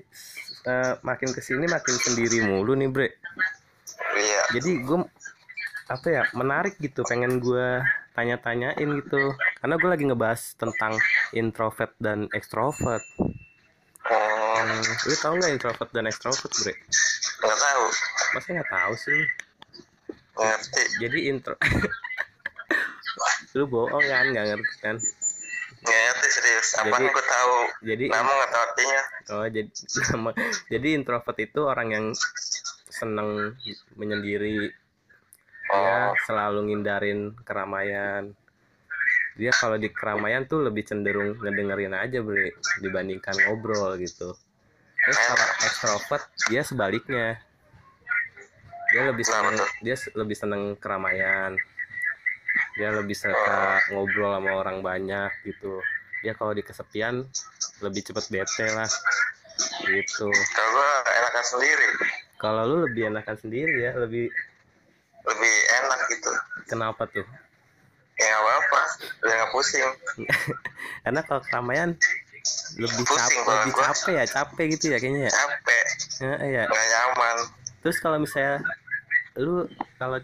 [0.65, 3.09] eh, makin ke sini makin sendiri mulu nih bre.
[4.15, 4.41] Iya.
[4.57, 4.99] Jadi gue
[5.91, 7.83] apa ya menarik gitu, pengen gue
[8.15, 9.35] tanya-tanyain gitu.
[9.63, 10.99] Karena gue lagi ngebahas tentang
[11.31, 12.99] introvert dan extrovert.
[14.03, 16.75] Oh, Hmm, lu tau nggak introvert dan extrovert bre?
[17.39, 17.85] nggak tahu.
[18.33, 19.21] Masa nggak tahu sih?
[20.33, 20.83] Ngerti.
[20.99, 21.55] Jadi intro,
[23.55, 24.95] lu bohong kan nggak ngerti kan?
[25.79, 26.67] Nggak ngerti serius.
[26.75, 27.55] Apaan Jadi- gua tahu.
[27.81, 29.01] Jadi Namun nggak tahu artinya.
[29.31, 29.69] oh jadi
[30.11, 30.29] nama
[30.67, 32.05] jadi introvert itu orang yang
[32.89, 33.55] seneng
[33.95, 34.75] menyendiri
[35.65, 38.35] Oh, selalu ngindarin keramaian
[39.33, 42.53] dia kalau di keramaian tuh lebih cenderung ngedengerin aja bre
[42.85, 44.37] dibandingkan ngobrol gitu.
[45.03, 47.41] Terus kalau extrovert dia sebaliknya.
[48.93, 51.57] Dia lebih Kenapa seneng dia lebih seneng keramaian.
[52.77, 55.81] Dia lebih suka ngobrol sama orang banyak gitu.
[56.21, 57.25] Dia kalau di kesepian
[57.81, 58.89] lebih cepet bete lah
[59.89, 60.29] gitu.
[60.29, 61.89] Kalau enakan sendiri.
[62.43, 64.27] kalau lu lebih enakan sendiri ya lebih
[65.23, 66.31] Lebih enak gitu.
[66.67, 67.23] kenapa tuh?
[68.19, 68.35] Ya.
[69.19, 69.83] Udah nggak pusing.
[71.03, 71.89] karena kalau keramaian
[72.75, 73.83] lebih Pusing capek lebih gua.
[73.87, 75.85] capek ya capek gitu ya kayaknya ya Capek.
[76.19, 76.63] Ya, iya.
[76.65, 77.35] Nggak nyaman.
[77.79, 78.63] terus kalau misalnya
[79.35, 79.63] lu
[79.97, 80.19] kalau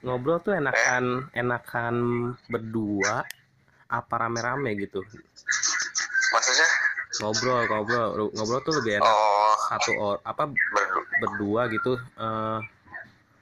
[0.00, 1.94] ngobrol tuh enakan enakan
[2.46, 3.24] berdua
[3.86, 5.00] apa rame-rame gitu
[6.28, 6.68] Maksudnya?
[7.14, 12.58] ngobrol ngobrol ngobrol tuh lebih enak Oh, satu or apa berdu berdua gitu eh,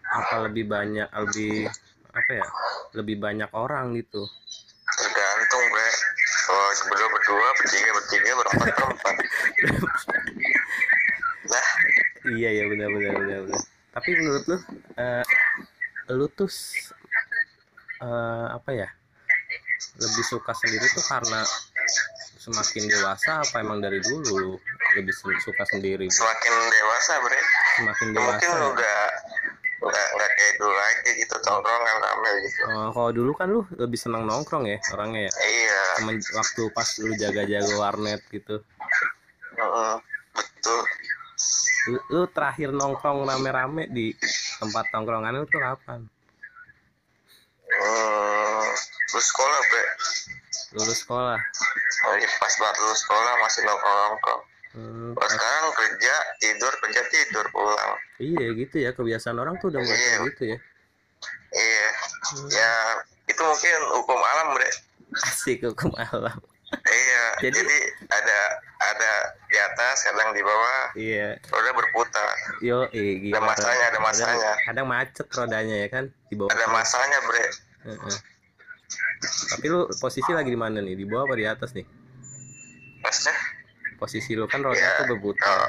[0.05, 1.71] apa lebih banyak lebih
[2.11, 2.47] apa ya
[2.95, 4.27] lebih banyak orang gitu.
[4.99, 5.91] Tergantung bre.
[6.51, 9.15] Kalau berdua berdua bertiga bertiga berempat berempat.
[11.51, 11.67] Nah.
[12.31, 13.63] Iya ya benar benar benar benar.
[13.91, 14.57] Tapi menurut lu
[15.01, 15.25] eh,
[16.15, 16.51] lu tuh
[18.05, 18.89] eh, apa ya
[19.99, 21.43] lebih suka sendiri tuh karena
[22.41, 24.55] semakin dewasa apa emang dari dulu lu
[24.95, 26.07] lebih suka sendiri?
[26.07, 27.41] Semakin dewasa bre.
[27.81, 28.69] Semakin mungkin dewasa ya?
[28.69, 28.99] udah
[29.81, 30.30] nggak nggak
[30.61, 32.63] dulu lagi gitu tongkrongan rame gitu.
[32.69, 35.33] Oh, kalau dulu kan lu lebih senang nongkrong ya orangnya ya?
[35.41, 35.83] Iya.
[35.97, 38.61] Temen, waktu pas lu jaga-jaga warnet gitu.
[39.57, 39.97] Mm,
[40.37, 40.81] betul.
[41.89, 44.13] Lu, lu terakhir nongkrong rame-rame di
[44.61, 46.01] tempat nongkrongan lu tuh kapan?
[47.71, 48.69] Hmm,
[49.17, 49.85] lu sekolah bre
[50.71, 51.41] lulus sekolah?
[52.07, 57.47] Lagi pas banget lu sekolah masih nongkrong nongkrong Hmm, kalau sekarang kerja tidur kerja tidur
[57.51, 57.93] pulang.
[58.17, 60.17] Iya gitu ya kebiasaan orang tuh udah mulai Iya.
[60.31, 60.59] gitu ya.
[61.51, 61.89] Iya.
[62.31, 62.47] Hmm.
[62.49, 62.73] ya
[63.27, 64.71] itu mungkin hukum alam bre.
[65.27, 66.39] Asik hukum alam.
[66.71, 68.39] Iya Jadi- jadi, ada
[68.81, 69.13] ada
[69.45, 70.95] di atas kadang di bawah.
[70.95, 71.35] Iya.
[71.51, 72.31] Roda berputar.
[72.63, 74.53] Yo eh, Ada masanya, ada Kadang- masanya.
[74.63, 76.55] kadang macet rodanya ya kan di bawah.
[76.55, 77.47] Ada masanya bre.
[77.91, 78.17] Heeh.
[79.21, 80.95] tapi lu posisi lagi di mana nih?
[80.95, 81.85] Di bawah apa di atas nih?
[83.03, 83.35] Maksudnya
[84.01, 85.69] posisi lu kan roda ya tuh oh, berputar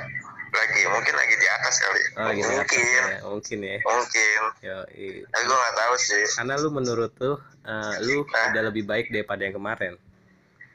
[0.52, 2.84] lagi mungkin lagi di atas kali oh lagi di atas mungkin.
[2.84, 3.78] ya mungkin ya.
[3.88, 4.42] Mungkin.
[4.60, 5.24] Yo eh.
[5.32, 6.24] tapi gue nggak tahu sih.
[6.36, 8.52] Karena lu menurut lu eh, lu Nah.
[8.52, 9.94] udah lebih baik daripada yang kemarin.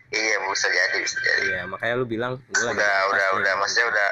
[0.09, 1.41] Iya bisa jadi bisa jadi.
[1.45, 3.39] Iya makanya lu bilang gue lagi udah udah nih.
[3.43, 4.11] udah maksudnya udah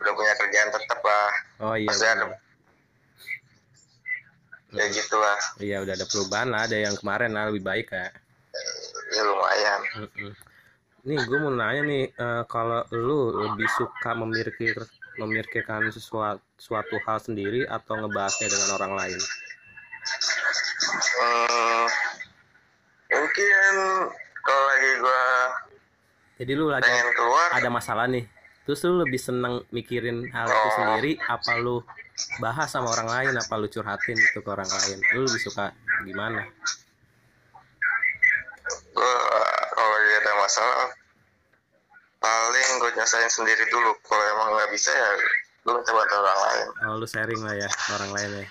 [0.00, 1.30] udah punya kerjaan tetap lah.
[1.60, 2.28] Oh iya maksudnya bener.
[2.32, 2.42] ada
[4.74, 5.38] ya gitu lah.
[5.60, 8.08] Iya udah ada perubahan lah ada yang kemarin lah lebih baik ya.
[9.14, 9.80] Ya lumayan.
[10.00, 10.32] Mm-mm.
[11.04, 14.72] Nih gue mau nanya nih eh, kalau lu lebih suka memikir
[15.20, 19.20] memikirkan sesuatu suatu hal sendiri atau ngebahasnya dengan orang lain?
[21.14, 21.86] hmm,
[23.14, 23.74] mungkin
[24.42, 25.24] kalau lagi gua
[26.34, 28.26] Jadi lu lagi keluar ada masalah nih,
[28.66, 31.84] terus lu lebih seneng mikirin hal itu sendiri apa lu
[32.42, 34.98] bahas sama orang lain apa lu curhatin itu ke orang lain?
[35.14, 35.70] Lu lebih suka
[36.02, 36.48] gimana?
[38.94, 39.14] gua
[39.74, 40.92] kalau lagi ada masalah.
[42.20, 43.96] Paling gue nyesain sendiri dulu.
[44.04, 45.10] Kalau emang nggak bisa ya
[45.64, 46.66] gue minta bantuan orang lain.
[46.84, 48.46] Oh lu sharing lah ya orang lain ya.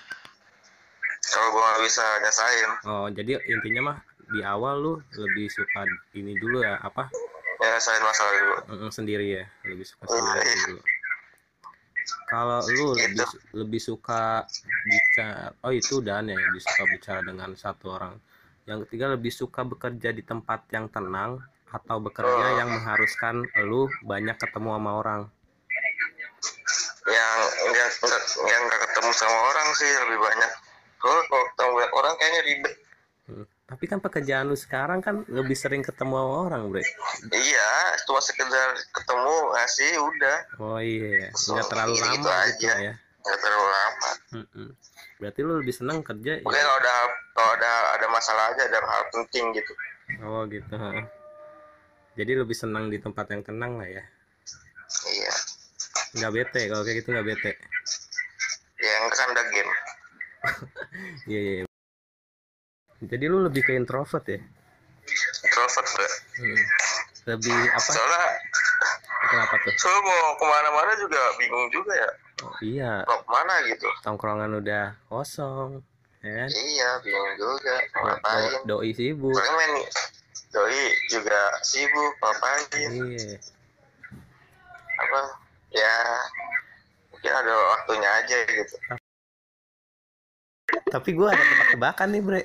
[1.24, 3.96] kalau gue nggak bisa nyesain Oh jadi intinya mah
[4.28, 7.10] di awal lu lebih suka ini dulu ya apa?
[7.62, 8.54] Ya nyesain masalah dulu.
[8.70, 10.80] Mm, sendiri ya lebih suka sendiri dulu.
[12.28, 14.44] Kalau lu lebih su- lebih suka
[14.84, 18.18] bicara oh itu udah ya lebih suka bicara dengan satu orang.
[18.66, 21.38] Yang ketiga lebih suka bekerja di tempat yang tenang
[21.74, 23.34] atau bekerja yang mengharuskan
[23.66, 25.20] lu banyak ketemu sama orang?
[27.04, 30.50] Yang yang nggak yang ketemu sama orang sih lebih banyak.
[30.96, 32.74] Kalau kalau ketemu banyak orang kayaknya ribet.
[33.24, 33.48] Hmm.
[33.64, 36.84] tapi kan pekerjaan lu sekarang kan lebih sering ketemu sama orang bre.
[37.32, 37.72] Iya
[38.04, 40.38] cuma sekedar ketemu ngasih udah.
[40.60, 41.32] Oh iya.
[41.32, 42.72] Nggak terlalu Gitu lama gitu aja.
[42.84, 42.92] ya.
[43.24, 44.10] Nggak terlalu lama.
[44.36, 44.68] Mm-mm.
[45.14, 46.60] berarti lu lebih senang kerja Mungkin ya?
[46.60, 46.94] kalau ada
[47.32, 49.72] kalau ada ada masalah aja ada hal penting gitu.
[50.20, 51.04] Oh gitu heeh.
[52.14, 54.02] Jadi lebih senang di tempat yang tenang lah ya.
[55.04, 55.32] Iya.
[56.14, 57.52] Nggak bete kalau kayak gitu nggak bete.
[58.78, 59.72] Yang kan ada game.
[61.24, 61.66] Iya iya iya.
[63.02, 64.38] jadi lu lebih ke introvert ya?
[65.42, 66.60] Introvert bre Hmm.
[67.26, 67.90] lebih apa?
[67.90, 68.24] Soalnya
[69.24, 69.72] kenapa tuh?
[69.74, 72.10] Soalnya mau ke mana-mana juga bingung juga ya.
[72.42, 72.92] Oh, iya.
[73.08, 73.88] Mau ke mana gitu.
[74.02, 75.80] Tongkrongan udah kosong
[76.20, 76.48] ya kan?
[76.52, 77.74] Iya bingung juga.
[77.96, 78.50] Ngapain?
[78.68, 79.32] do- doi sibuk.
[79.32, 79.72] Paling main
[80.54, 82.64] doi juga sibuk ngapain?
[82.78, 83.36] Iya.
[84.94, 85.20] Apa?
[85.74, 85.94] Ya
[87.10, 88.76] mungkin ada waktunya aja gitu.
[90.88, 92.42] Tapi gua ada tebak-tebakan nih bre.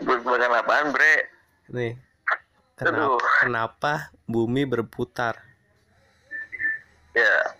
[0.06, 1.28] Bukan apaan bre?
[1.68, 1.92] Nih.
[2.76, 3.20] Kenapa, Aduh.
[3.40, 3.92] kenapa
[4.28, 5.40] bumi berputar?
[7.16, 7.56] Ya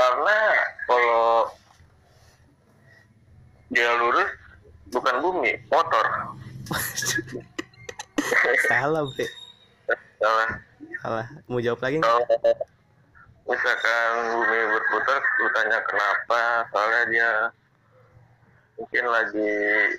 [0.00, 0.38] karena
[0.88, 1.52] kalau
[3.68, 4.30] dia lurus
[4.88, 6.04] bukan bumi motor
[8.70, 9.26] salah bre.
[10.20, 10.48] Salah.
[11.02, 11.26] Salah.
[11.50, 12.06] Mau jawab lagi nggak?
[12.06, 12.24] kalau
[13.50, 17.30] misalkan bumi berputar bertanya kenapa soalnya dia
[18.78, 19.52] mungkin lagi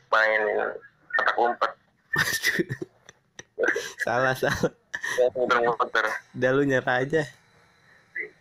[0.07, 0.60] mainin
[1.19, 1.71] petak umpet.
[4.01, 4.73] Salah salah.
[5.19, 7.21] Dia muter-muter udah lu nyerah aja.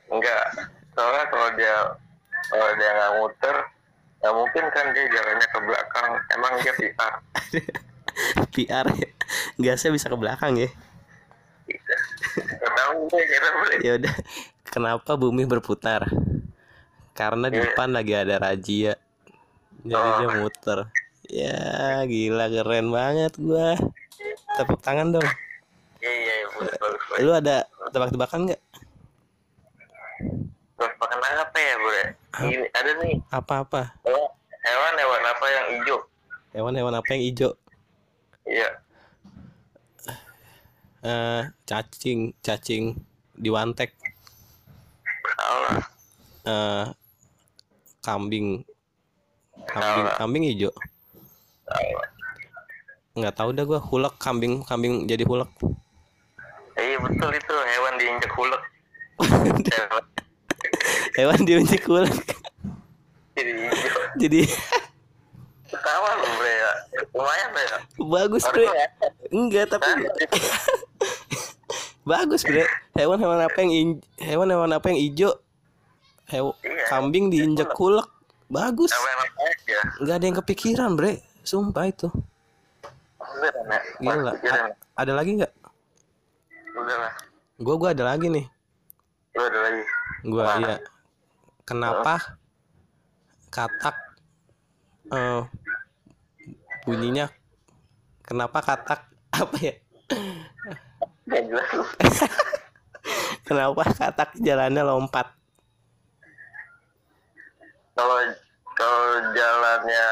[0.09, 0.47] Enggak.
[0.97, 1.77] Soalnya kalau dia
[2.49, 3.57] kalau dia nggak muter
[4.21, 6.11] nggak mungkin kan dia jalannya ke belakang.
[6.33, 7.15] Emang dia PR
[8.55, 9.09] PR ya.
[9.57, 10.71] Gasnya bisa ke belakang ya.
[13.81, 14.15] Ya udah
[14.65, 16.07] kenapa bumi berputar?
[17.13, 17.65] Karena di Iya.
[17.71, 18.95] depan lagi ada razia
[19.81, 20.17] jadi Oh.
[20.19, 20.79] dia muter.
[21.31, 21.63] Ya
[22.05, 23.79] gila keren banget gua.
[24.59, 25.29] Tepuk tangan dong.
[26.01, 28.61] Iya iya bagus lu ada tebak-tebakan nggak?
[30.75, 32.07] Terus makan apa ya boleh
[32.47, 33.17] ini ada nih.
[33.29, 33.83] Apa-apa?
[34.61, 35.99] Hewan hewan apa yang hijau?
[36.51, 37.51] Hewan-hewan apa yang hijau
[38.51, 38.71] iya.
[41.01, 42.99] Eh cacing cacing
[43.39, 43.95] di wantek.
[46.45, 46.87] Eh
[48.03, 48.67] kambing.
[49.71, 50.17] Kambing Salah.
[50.19, 50.73] kambing hijau.
[53.15, 55.49] Nggak tahu dah gua hulek kambing kambing jadi hulek.
[56.81, 58.63] Iya betul itu hewan diinjek hulek.
[59.71, 60.05] Hewan
[61.17, 62.17] hewan diunjuk hulek.
[63.37, 64.01] Jadi hijau.
[64.17, 64.43] Jadi
[65.71, 66.73] ketawa lu bre ya
[67.11, 67.79] lumayan ya.
[67.99, 68.65] Bagus bre.
[68.65, 68.87] ya.
[69.31, 69.91] enggak tapi
[72.07, 72.65] bagus bre.
[72.93, 73.71] Hewan-hewan apa yang
[74.17, 75.33] hewan-hewan apa yang hijau
[76.27, 76.87] Hew- Iya.
[76.87, 78.07] kambing diinjek hulek
[78.47, 78.91] bagus.
[79.99, 81.19] Nggak ada yang kepikiran bre.
[81.43, 82.07] Sumpah itu.
[83.99, 84.33] Gila.
[84.37, 85.53] A- ada lagi nggak?
[87.57, 88.47] Gue gue ada lagi nih.
[89.31, 89.83] Lu ada lagi.
[90.21, 90.77] gue iya.
[91.63, 92.37] Kenapa
[93.49, 93.97] katak
[95.09, 95.43] eh,
[96.91, 97.31] bunyinya
[98.27, 99.07] kenapa katak
[99.41, 99.75] apa ya
[103.47, 105.31] kenapa katak jalannya lompat
[107.95, 108.17] Kalau
[108.73, 109.05] kalau
[109.37, 110.07] jalannya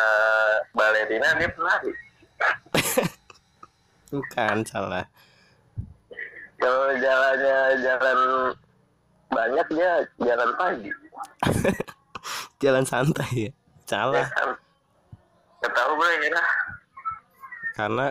[0.77, 1.89] balerina dia pelari.
[4.13, 5.09] bukan salah
[6.61, 8.19] Kalau jalannya jalan
[9.33, 10.91] banyak dia jalan pagi.
[12.61, 14.53] jalan santai ya Ya salah kan?
[15.65, 16.45] Gak tahu gue ya.
[17.79, 18.11] Karena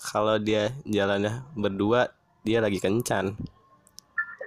[0.00, 2.08] kalau dia jalannya berdua
[2.40, 3.36] dia lagi kencan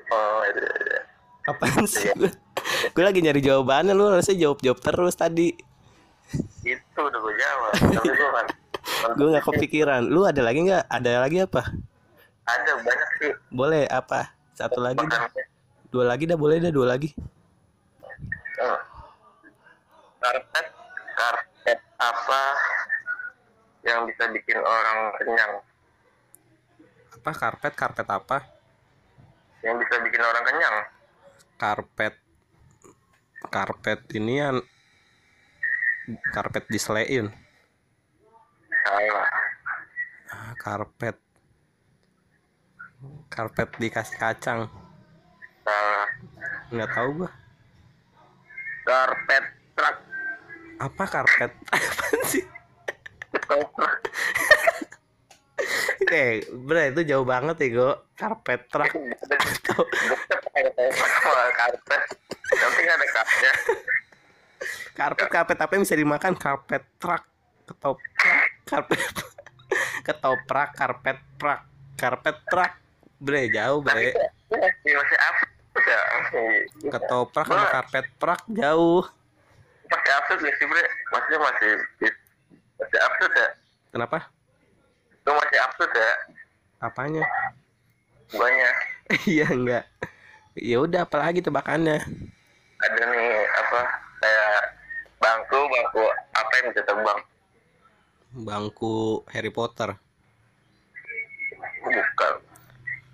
[0.05, 0.99] Oh, iya, iya.
[1.45, 2.30] apaan sih gue
[2.91, 5.53] gue lagi nyari jawabannya lu harusnya jawab jawab terus tadi
[6.61, 7.71] Itu udah gue jawab.
[7.91, 8.45] Tapi gue kan.
[9.13, 11.61] gue nggak kepikiran lu ada lagi nggak ada lagi apa
[12.43, 13.34] Ada banyak sih.
[13.49, 15.26] boleh apa satu lagi dah.
[15.88, 17.09] Dua lagi dah boleh dah dua lagi
[18.55, 18.80] Oh.
[20.17, 20.65] Karpet,
[21.11, 22.41] karpet apa
[23.86, 25.54] yang bisa bikin orang kenyang?
[27.16, 28.38] apa karpet karpet apa
[29.62, 30.76] Yang bisa bikin orang kenyang?
[31.56, 32.16] karpet
[33.48, 34.58] karpet ini yang
[36.30, 37.34] karpet diselein
[38.86, 39.30] Salah.
[40.30, 41.18] Ah, karpet
[43.28, 44.70] karpet dikasih kacang
[45.62, 46.10] Salah.
[46.70, 47.32] nggak tahu gua
[48.86, 49.98] Karpet truk.
[50.78, 52.46] apa karpet apa sih
[56.12, 59.84] eh bre itu jauh banget ya go karpet truk atau
[61.56, 62.02] karpet.
[62.46, 63.52] Tapi ada kapnya.
[64.96, 67.24] karpet karpet apa yang bisa dimakan karpet truk
[67.66, 69.02] ketoprak karpet
[70.06, 71.62] ketoprak karpet prak
[72.00, 72.72] karpet truk
[73.20, 74.14] bre jauh bre
[74.46, 75.18] Masih masih?
[75.76, 76.02] Ya,
[76.96, 79.04] ketoprak sama karpet prak jauh
[79.86, 80.84] masih absurd sih bre?
[81.14, 81.72] Maksudnya masih
[82.76, 83.49] masih absurd ya?
[83.91, 84.17] kenapa?
[85.11, 86.13] Itu masih absurd ya?
[86.84, 87.23] apanya?
[88.30, 88.69] Guanya
[89.30, 89.86] iya enggak.
[90.57, 92.01] Ya udah apalagi tebakannya?
[92.82, 93.82] Ada nih apa
[94.17, 94.59] kayak
[95.21, 96.03] bangku bangku
[96.34, 97.19] apa yang bisa terbang?
[98.36, 99.95] bangku Harry Potter.
[101.86, 102.34] Bukan.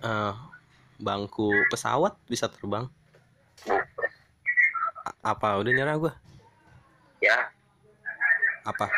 [0.02, 0.34] Eh,
[0.98, 2.90] bangku pesawat bisa terbang.
[3.68, 4.10] Bukan.
[5.06, 5.62] A- apa?
[5.62, 6.14] Udah nyerah gua?
[7.22, 7.54] Ya,
[8.66, 8.90] apa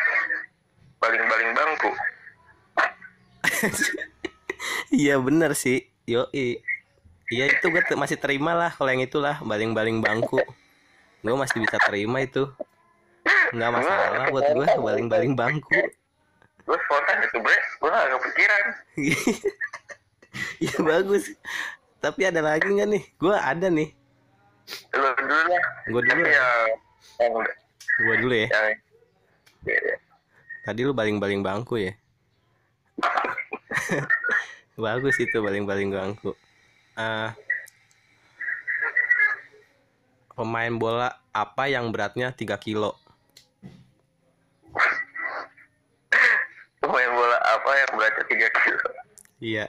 [1.04, 1.91] baling-baling bangku.
[5.04, 5.84] iya bener sih.
[6.08, 10.39] Yo iya itu gue masih terima lah kalau yang itulah baling-baling bangku.
[11.20, 12.47] Gue masih bisa terima itu.
[13.51, 15.72] Nggak masalah buat gue baling-baling bangku.
[16.64, 18.64] Gue spontan itu bre, gue gak kepikiran.
[20.64, 21.36] iya bagus.
[21.99, 23.04] Tapi ada lagi nggak nih?
[23.20, 23.91] Gue ada nih.
[24.95, 25.64] Lu dulu lah.
[25.91, 26.32] gue dulu ya.
[26.32, 26.47] yang
[27.20, 27.34] yang
[27.99, 28.47] gue dulu ya.
[28.47, 28.68] Yang
[29.68, 29.95] ya, ya.
[30.64, 31.93] Tadi lu baling-baling bangku ya
[34.80, 36.34] bagus itu baling-baling bangku
[36.93, 37.34] Ah,
[40.38, 42.93] pemain bola apa yang beratnya 3 kilo
[46.78, 48.88] Pemain bola apa yang beratnya 3 kilo?
[49.41, 49.66] iya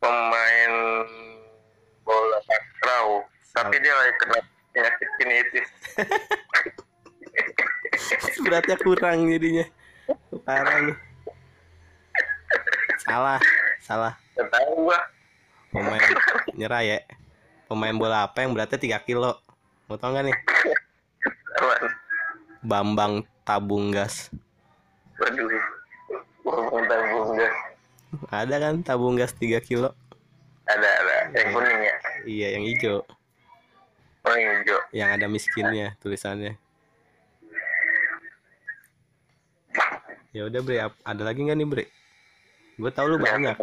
[0.00, 0.72] Pemain
[2.08, 3.20] bola takraw.
[3.52, 4.40] Tapi dia lagi kena
[4.72, 5.68] penyakit tinnitus.
[8.44, 9.64] beratnya kurang jadinya
[10.42, 10.94] parah lu
[13.00, 13.40] salah
[13.80, 14.14] salah
[15.70, 16.02] pemain
[16.52, 16.98] nyerah ya
[17.66, 19.38] pemain bola apa yang beratnya 3 kilo
[19.86, 20.36] mau tau gak nih?
[22.60, 24.30] Bambang tabung gas
[25.16, 25.48] Waduh.
[26.44, 27.54] Ngomong tabung gas.
[28.30, 29.90] ada kan tabung gas 3 kilo
[30.64, 31.16] Ada ada.
[31.34, 31.94] Yang kuning ya.
[32.24, 32.98] iya yang hijau
[34.20, 34.78] Oh yang hijau.
[34.92, 36.54] yang ada miskinnya tulisannya
[40.30, 41.84] ya udah bre ada lagi nggak nih bre
[42.76, 43.58] gue tau lu banyak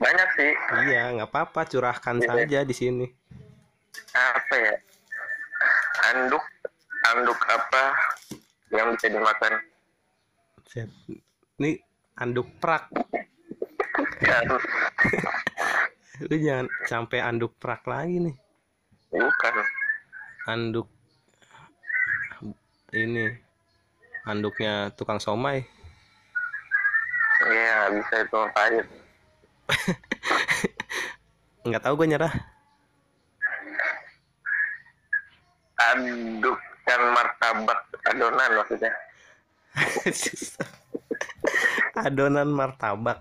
[0.00, 0.52] Banyak sih.
[0.88, 3.04] iya nggak apa-apa curahkan saja di sini
[4.10, 4.74] Apa ya?
[6.08, 6.40] Anduk.
[7.06, 7.84] Anduk apa
[8.72, 9.60] yang bisa dimakan?
[10.64, 10.88] Set.
[11.60, 11.76] ini
[12.16, 12.88] anduk prak
[14.24, 14.48] Kan.
[16.28, 18.36] lu jangan sampai anduk prak lagi nih
[19.12, 19.54] Bukan.
[20.48, 20.88] anduk
[22.90, 23.36] ini
[24.28, 25.64] anduknya tukang somai.
[27.40, 28.86] Iya, bisa itu pahit.
[31.68, 32.32] nggak tahu gue nyerah.
[35.80, 36.60] Anduk
[36.90, 38.92] handukkan martabak adonan maksudnya.
[42.06, 43.18] Adonan martabak.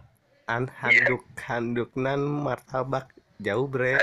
[0.49, 3.13] An handuk handuknan martabak.
[3.39, 3.95] Jauh bre.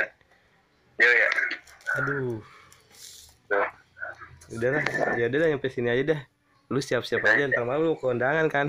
[0.96, 1.28] Yo ya?
[1.98, 2.38] Aduh.
[4.46, 4.84] Udah lah
[5.18, 6.20] ya udah lah sampai sini aja dah
[6.66, 8.66] lu siap-siap aja ntar malu ke undangan kan?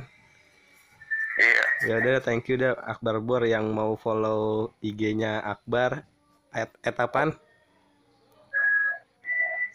[1.38, 1.64] Iya.
[1.86, 6.06] Ya udah thank you dah Akbar Bor yang mau follow IG-nya Akbar.
[6.50, 7.38] At, at apaan?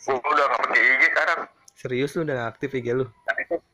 [0.03, 1.41] gua udah nggak pakai IG sekarang.
[1.79, 3.07] Serius lu udah gak aktif IG lu?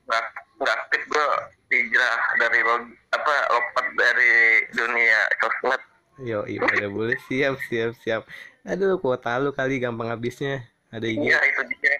[0.05, 0.25] Nggak
[0.61, 1.29] nggak aktif gua.
[1.69, 4.33] Hijrah dari log apa lompat dari
[4.73, 5.83] dunia sosmed.
[6.21, 7.17] Yo iya udah boleh.
[7.29, 8.23] Siap siap siap.
[8.69, 10.65] Aduh kuota lu kali gampang habisnya.
[10.93, 11.97] Ada IG iya itu dia.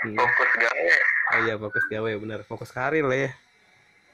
[0.00, 0.16] Hmm.
[0.16, 0.96] fokus gawe
[1.30, 2.40] oh iya fokus gawe benar.
[2.46, 3.30] Fokus karir lah ya.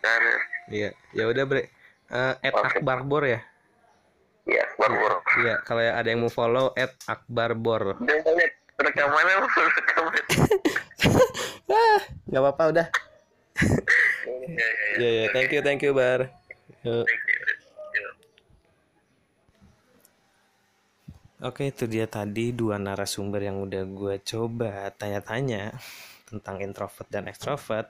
[0.04, 0.30] Dari
[0.70, 0.90] iya.
[1.16, 1.72] Ya udah bre.
[2.06, 2.78] Eh, at Oke.
[2.78, 3.42] Akbar Bor ya?
[4.46, 7.98] Iya baru iya kalau ada yang mau follow at Akbar Bor
[8.78, 10.22] rekamannya rekaman
[11.66, 12.00] ah
[12.30, 12.86] nggak apa-apa udah.
[14.46, 14.68] Iya
[15.02, 16.30] iya ya ya thank you thank you Bar.
[16.86, 17.06] Yuk.
[21.36, 25.76] Oke, itu dia tadi dua narasumber yang udah gue coba tanya-tanya
[26.26, 27.88] tentang introvert dan extrovert.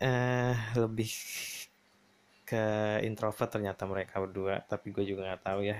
[0.00, 1.12] Eh, lebih
[2.48, 2.64] ke
[3.04, 5.78] introvert ternyata mereka berdua, tapi gue juga nggak tahu ya.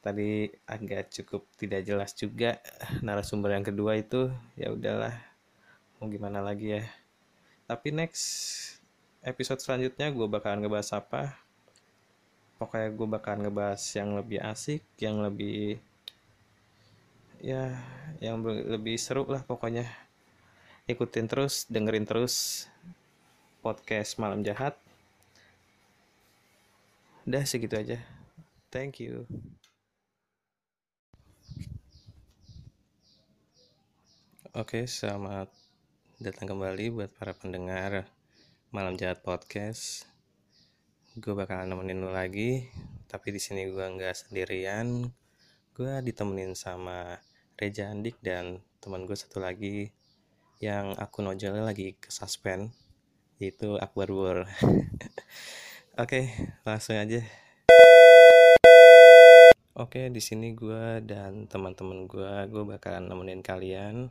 [0.00, 2.62] Tadi agak cukup tidak jelas juga
[3.04, 5.14] narasumber yang kedua itu, ya udahlah,
[5.98, 6.84] mau gimana lagi ya.
[7.66, 8.24] Tapi next
[9.26, 11.46] episode selanjutnya gue bakalan ngebahas apa?
[12.56, 15.76] pokoknya gue bakalan ngebahas yang lebih asik yang lebih
[17.40, 17.76] ya
[18.20, 19.84] yang lebih seru lah pokoknya.
[20.86, 22.66] Ikutin terus dengerin terus
[23.60, 24.78] podcast malam jahat.
[27.26, 27.98] Udah segitu aja.
[28.70, 29.26] Thank you.
[34.56, 35.52] Oke, selamat
[36.16, 38.08] datang kembali buat para pendengar
[38.72, 40.08] Malam Jahat Podcast.
[41.18, 42.64] Gue bakalan nemenin lu lagi
[43.06, 45.08] tapi di sini gue nggak sendirian
[45.76, 47.20] gue ditemenin sama
[47.60, 49.92] Reja Andik dan teman gue satu lagi
[50.56, 52.72] yang akun ojolnya lagi ke suspend
[53.36, 54.48] yaitu Akbar Wur
[56.00, 56.20] oke
[56.64, 57.20] langsung aja.
[59.76, 64.08] Oke di sini gue dan teman-teman gue gue bakalan nemenin kalian.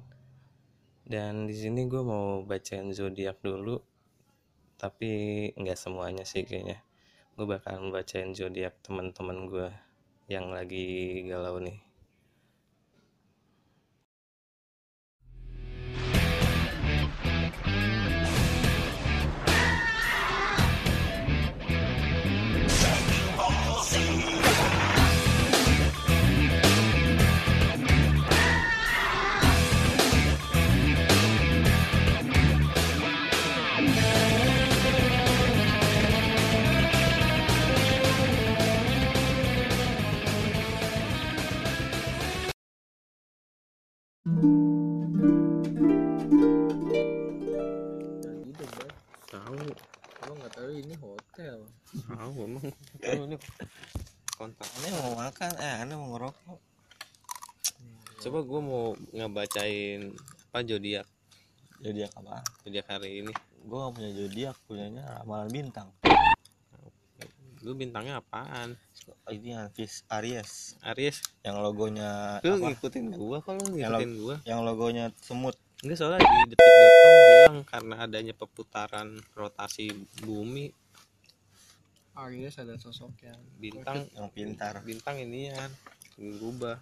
[1.02, 3.82] Dan di sini gue mau bacain zodiak dulu
[4.78, 6.86] tapi nggak semuanya sih kayaknya.
[7.34, 9.70] Gue bakalan bacain zodiak teman-teman gue
[10.26, 11.85] yang lagi galau nih
[52.04, 52.66] tahu emang.
[53.00, 53.38] Tahu ini
[54.36, 54.68] kontak.
[54.80, 55.52] Aneh mau makan?
[55.60, 56.60] Eh aneh mau ngerokok.
[58.26, 58.84] Coba gue mau
[59.14, 60.02] ngebacain
[60.52, 61.08] apa zodiak.
[61.80, 62.42] Zodiak apa?
[62.66, 63.34] Zodiak hari ini.
[63.66, 65.90] Gue gak punya zodiak punyanya ramalan bintang.
[67.66, 68.78] Lu bintangnya apaan?
[69.26, 70.78] Ini yang Fis Aries.
[70.86, 71.22] Aries?
[71.42, 72.74] Yang logonya lu apa?
[72.74, 74.36] ngikutin gua kalau lu Yang ngikutin gua?
[74.46, 75.58] yang logonya semut.
[75.82, 77.14] Enggak soalnya di detik.com
[77.46, 79.94] bilang karena adanya perputaran rotasi
[80.26, 80.74] bumi
[82.16, 84.08] Aries ada sosok yang bintang.
[84.16, 84.80] yang pintar.
[84.88, 85.68] Bintang ini ya
[86.16, 86.80] berubah.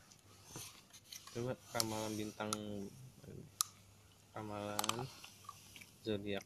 [1.33, 2.53] Coba ramalan bintang
[4.37, 5.09] ramalan
[6.05, 6.45] zodiak.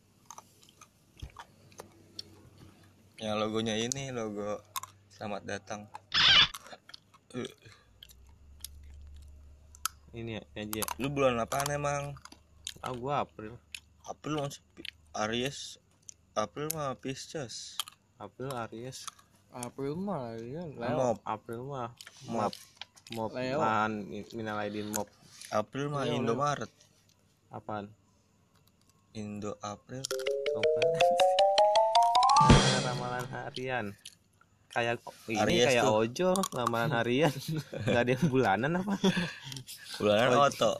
[3.20, 4.64] Yang logonya ini logo
[5.12, 5.84] selamat datang.
[10.16, 10.86] Ini ya aja ya.
[11.04, 12.16] lu bulan apaan emang?
[12.80, 13.60] Ah gua April.
[14.08, 14.64] April masih
[15.12, 15.76] Aries.
[16.40, 17.76] April mah Pisces
[18.18, 19.05] April Aries.
[19.53, 20.97] April mah ya Leo.
[20.97, 21.89] Mop April mah
[22.28, 22.53] Mop
[23.15, 23.57] mop Leo.
[23.61, 23.91] man
[24.36, 25.07] minal aidin mop
[25.53, 26.18] April mah Leo.
[26.20, 26.72] Indomaret
[27.49, 27.88] apaan?
[29.15, 30.03] Indo April.
[30.53, 30.89] Apaan?
[32.38, 32.53] Ah,
[32.86, 33.97] ramalan harian
[34.78, 35.95] kayak ini Aries kayak tuh.
[36.05, 37.34] ojo ramalan harian.
[37.89, 38.93] Nggak ada yang bulanan apa?
[39.97, 40.73] Bulanan Oh, Oto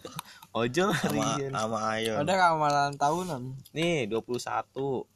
[0.54, 1.52] ojo sama harian.
[1.54, 3.42] sama Ayon ada ramalan tahunan?
[3.74, 4.38] Nih 21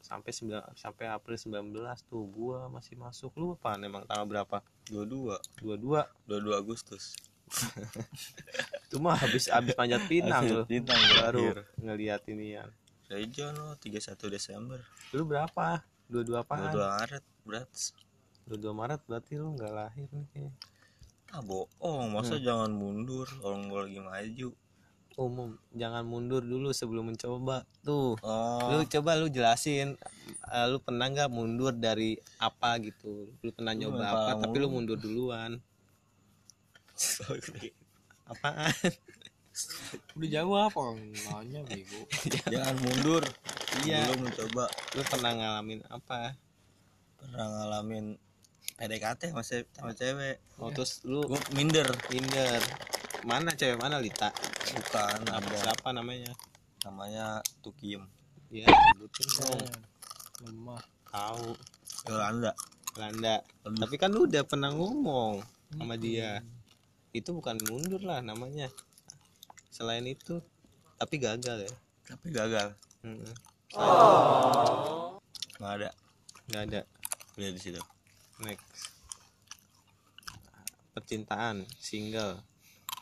[0.01, 3.29] sampai 9 sampai April 19 tuh gua masih masuk.
[3.37, 4.57] Lu apa emang tanggal berapa?
[4.89, 5.35] Dua dua.
[5.61, 6.01] 22 dua.
[6.25, 7.13] Dua Agustus.
[8.91, 10.63] Cuma habis habis panjat pinang lu.
[10.65, 12.65] bintang Baru ngeliat ini ya.
[13.11, 14.79] Rejo no 31 Desember.
[15.11, 15.83] Lu berapa?
[16.07, 16.71] 22 apaan?
[16.71, 17.69] 22 Maret berat
[18.51, 20.53] 22 Maret berarti lu nggak lahir nih kayaknya.
[21.31, 24.49] ah bohong masa jangan mundur orang gua lagi maju
[25.11, 27.67] Umum, jangan mundur dulu sebelum mencoba.
[27.83, 28.15] Tuh.
[28.23, 29.99] oh Lu coba lu jelasin
[30.47, 33.27] eh, lu pernah nggak mundur dari apa gitu.
[33.39, 34.95] Lu pernah Lu nyoba apa pernah tapi lu mundur.
[34.95, 35.51] mundur duluan.
[36.95, 37.75] sorry.
[38.23, 38.71] Apaan?
[40.15, 42.01] Udah jawab orang nanya bego.
[42.55, 43.23] jangan mundur
[43.83, 44.07] Iya.
[44.07, 44.63] belum mencoba
[44.95, 46.39] Lu pernah ngalamin apa?
[47.19, 48.15] pernah ngalamin
[48.81, 52.57] PDKT sama, se- sama cewek Oh, terus lu gua minder minder.
[53.21, 54.33] Mana cewek mana Lita?
[54.67, 56.33] bukan Apa ada siapa namanya?
[56.81, 57.25] namanya
[57.61, 58.01] Tukiem
[58.49, 59.61] Ya, sebutin dong.
[60.41, 60.81] Lemah.
[61.07, 61.53] Tahu.
[62.03, 62.51] Yolanda
[62.91, 63.35] Belanda.
[63.63, 63.79] Aduh.
[63.79, 65.39] Tapi kan lu udah pernah ngomong
[65.71, 66.41] sama dia.
[67.11, 68.67] Itu bukan mundur lah namanya.
[69.69, 70.41] Selain itu,
[70.97, 71.73] tapi gagal ya.
[72.03, 73.31] tapi gagal Mm-mm.
[75.55, 75.89] nggak ada
[76.45, 76.81] Nggak ada.
[77.33, 77.79] lihat di situ
[78.41, 78.89] Next.
[80.91, 82.41] Percintaan single.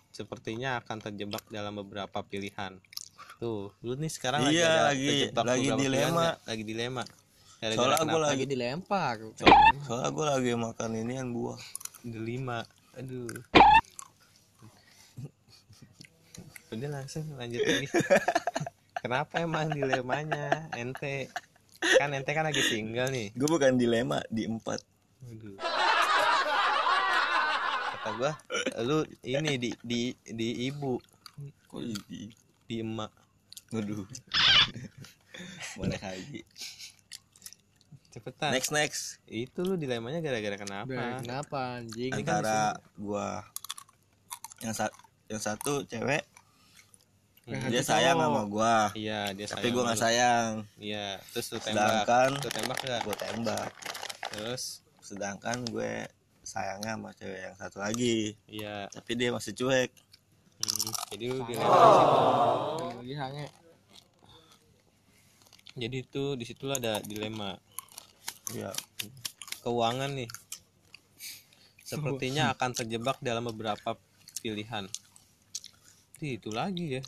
[0.10, 2.76] Sepertinya akan terjebak dalam beberapa pilihan.
[3.38, 5.80] Tuh, lu nih sekarang lagi Iya, ada lagi- lagi beberapa dilema.
[5.80, 6.12] pilihan
[6.46, 7.04] lagi dilema.
[7.58, 8.20] Gara-gara Soalnya gua kenapa?
[8.22, 9.16] lagi- Lagi dilempar.
[9.82, 11.60] soalnya gue lagi makan ini yang buah
[12.02, 12.60] delima
[12.94, 13.28] aduh
[16.70, 17.88] udah langsung lanjut lagi
[19.02, 21.28] kenapa emang dilemanya ente
[21.98, 24.80] kan ente kan lagi single nih gue bukan dilema di empat
[25.22, 25.56] aduh
[27.92, 28.32] kata gua
[28.80, 30.96] lu ini di di di ibu
[31.66, 32.32] kok di
[32.66, 33.12] di emak
[33.70, 34.02] Waduh.
[35.78, 36.42] Boleh haji.
[38.10, 39.02] cepetan Next next.
[39.30, 42.10] itu lu dilemanya gara-gara kenapa Bah, kenapa anjing?
[42.10, 43.46] Antara gua
[44.60, 44.98] yang satu
[45.28, 46.26] yang satu cewek
[47.46, 47.66] Hmm.
[47.66, 50.52] dia sayang sama gua, iya dia tapi sayang gua nggak sayang.
[50.78, 53.70] iya terus lu tembak Sedangkan lu tembak gak gua tembak.
[54.30, 56.06] terus Sedangkan gue
[56.46, 59.90] sayangnya sama cewek yang satu lagi, iya tapi dia masih cuek.
[60.62, 61.54] Hmm, jadi lu di.
[61.58, 63.46] Lagi sange.
[65.80, 67.58] Jadi itu di situlah ada dilema
[68.54, 68.74] Iya.
[69.62, 70.30] keuangan nih.
[71.86, 73.98] Sepertinya akan terjebak dalam beberapa
[74.42, 74.86] pilihan.
[76.22, 77.02] Ih, itu lagi ya.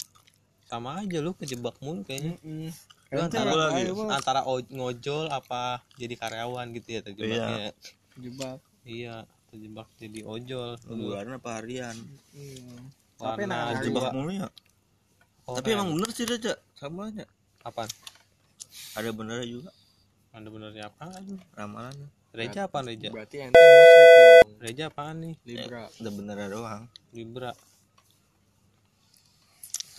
[0.69, 2.37] Sama aja lu kejebak mulu kayaknya.
[2.45, 2.71] Mm.
[3.11, 3.91] Lu Ente antara, lagi.
[4.07, 7.75] antara o- ngojol apa jadi karyawan gitu ya terjebaknya.
[8.15, 8.59] Jebak.
[8.81, 9.15] Iya,
[9.47, 10.79] terjebak jadi ojol.
[10.81, 11.91] Bulan apa harian?
[12.31, 12.71] Iya.
[13.19, 14.47] Tapi warna nah, dua Jebak mulu ya.
[15.43, 15.75] Tapi orang.
[15.75, 17.27] emang bener sih Reja, sama aja.
[17.61, 17.91] apaan?
[18.95, 19.71] Ada benernya juga
[20.31, 21.23] Ada benernya apaan?
[21.51, 22.07] ramalannya.
[22.31, 23.11] Reja apaan Reja?
[23.11, 24.47] Berarti ente musrik dong.
[24.63, 25.35] Reja apaan nih?
[25.43, 25.83] Libra.
[25.91, 26.83] Ada benernya doang.
[27.11, 27.51] Libra.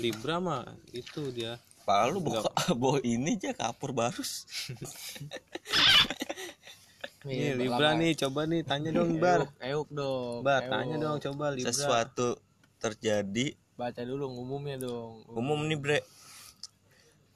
[0.01, 1.61] Libra mah itu dia.
[1.83, 2.47] Pala lu bawa,
[2.81, 4.43] bawa ini aja kapur barus.
[7.23, 9.47] Nih Libra nih, coba nih tanya dong Bar.
[9.47, 10.43] Euk, euk dong.
[10.43, 10.71] Bar, euk.
[10.75, 11.71] tanya dong coba Libra.
[11.71, 12.35] Sesuatu
[12.83, 15.23] terjadi Baca dulu umumnya dong.
[15.31, 15.99] umum nih bre.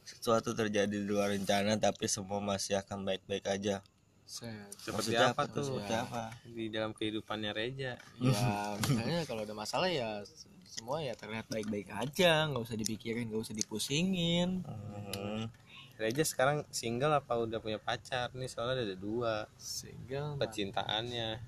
[0.03, 3.79] Sesuatu terjadi di luar rencana tapi semua masih akan baik-baik aja.
[4.27, 5.63] Seperti Maksudnya apa tuh?
[5.63, 6.35] Seperti apa?
[6.43, 7.95] Di dalam kehidupannya Reja.
[8.19, 10.27] Ya, misalnya kalau ada masalah ya
[10.67, 14.63] semua ya terlihat baik-baik aja, nggak usah dipikirin, nggak usah dipusingin.
[14.63, 15.49] Hmm,
[15.97, 18.45] Reja sekarang single apa udah punya pacar nih?
[18.47, 21.41] Soalnya ada dua Single, percintaannya.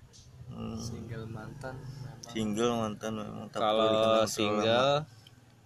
[0.49, 0.79] hmm.
[0.81, 2.17] single mantan memang.
[2.25, 4.27] Single mantan memang tak perlu Kalau terlalu lama.
[4.27, 4.93] single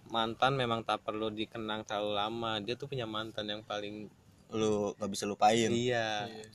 [0.05, 2.51] mantan memang tak perlu dikenang terlalu lama.
[2.59, 4.11] Dia tuh punya mantan yang paling
[4.51, 5.71] lu nggak bisa lupain.
[5.71, 6.27] iya.
[6.27, 6.45] Iya.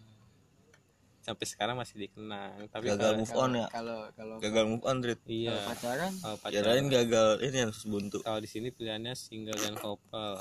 [1.29, 2.57] Sampai sekarang masih dikenang.
[2.67, 3.67] Tapi Gagal kalau- move on ya.
[3.69, 5.21] Kalau kalau Gagal move on, Rit.
[5.27, 5.53] iya.
[5.53, 8.19] kalau pacaran Kalau pacaran Kirain gagal ini harus buntu.
[8.19, 10.41] kalau di sini pilihannya single dan couple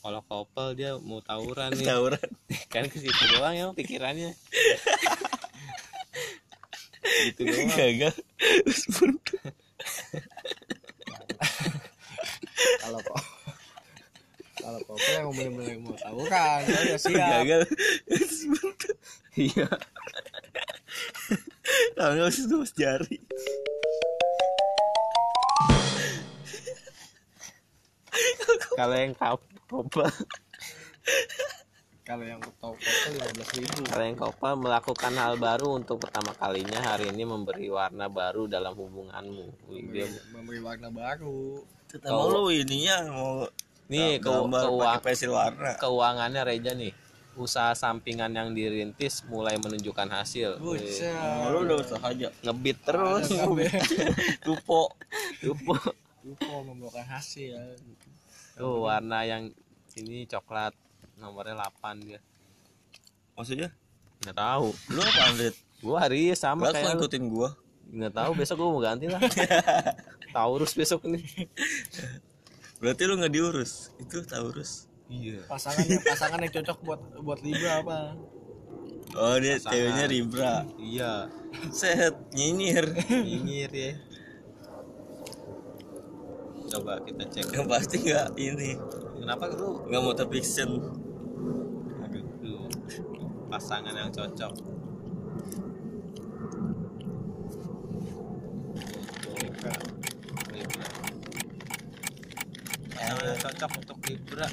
[0.00, 2.28] kalau couple dia mau tawuran nih Tawuran.
[2.72, 4.32] kan ke situ doang ya pikirannya
[7.28, 8.14] gitu doang gagal
[8.64, 9.36] terus buntu.
[12.78, 13.20] kalau kok
[14.62, 17.42] kalau kopi yang bener-bener mau tahu kan ya siap.
[17.42, 17.62] Gagal
[19.34, 19.68] iya.
[21.96, 23.18] Kalau nggak usah tuh jari.
[28.72, 29.84] kalau yang couple
[32.02, 33.80] kalau yang tahu kopi lima belas ribu.
[33.88, 38.74] Kalau yang couple melakukan hal baru untuk pertama kalinya hari ini memberi warna baru dalam
[38.74, 39.70] hubunganmu.
[39.94, 41.62] Dia memberi warna baru.
[42.04, 43.46] Mau lu ininya mau
[43.92, 45.70] nih ke, gambar keuang- warna.
[45.76, 46.92] keuangannya Reja nih.
[47.32, 50.60] Usaha sampingan yang dirintis mulai menunjukkan hasil.
[50.60, 50.76] Oh,
[51.48, 52.28] lu udah usaha aja.
[52.42, 53.24] ngebit terus.
[54.44, 54.92] Tupo.
[55.42, 55.72] UFO
[56.22, 57.56] UFO membawakan hasil.
[58.52, 59.48] Tuh warna yang
[59.94, 60.76] ini coklat
[61.14, 62.20] nomornya 8 dia.
[63.32, 63.72] Maksudnya?
[64.20, 64.68] Nggak tahu.
[64.88, 66.90] Lu apa Andret gua hari ini sama Gak kayak lu.
[66.94, 67.48] ngikutin gua.
[67.88, 69.20] Nggak tahu besok gua mau ganti lah.
[70.36, 71.24] Taurus besok nih
[72.82, 73.94] berarti lu nggak diurus?
[74.02, 75.38] Itu Taurus iya.
[75.46, 77.98] Pasangan yang pasangan yang cocok buat buat Libra apa?
[79.14, 79.70] Oh dia Pasangan.
[79.70, 80.54] ceweknya Libra.
[80.80, 81.12] Iya.
[81.70, 82.86] Set nyinyir.
[83.06, 83.92] Nyinyir ya.
[86.72, 87.54] Coba kita cek.
[87.54, 88.70] Yang pasti nggak ini.
[89.20, 89.86] Kenapa lu?
[89.86, 90.70] Nggak motor fiction
[92.02, 92.66] aduh tuh,
[93.48, 94.52] pasangan yang cocok
[99.38, 99.74] Libra
[100.52, 100.86] Libra
[103.02, 104.46] yang cocok untuk Libra.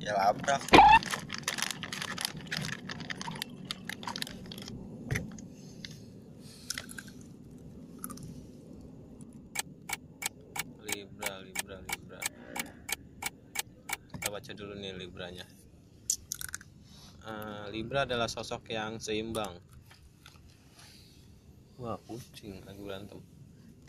[0.00, 0.62] Ya labrak.
[10.88, 12.20] Libra Libra Libra.
[14.16, 15.46] Kita baca dulu nih Libranya.
[17.28, 19.60] Eh, Libra adalah sosok yang seimbang.
[21.78, 23.37] Wah kucing lagi berantem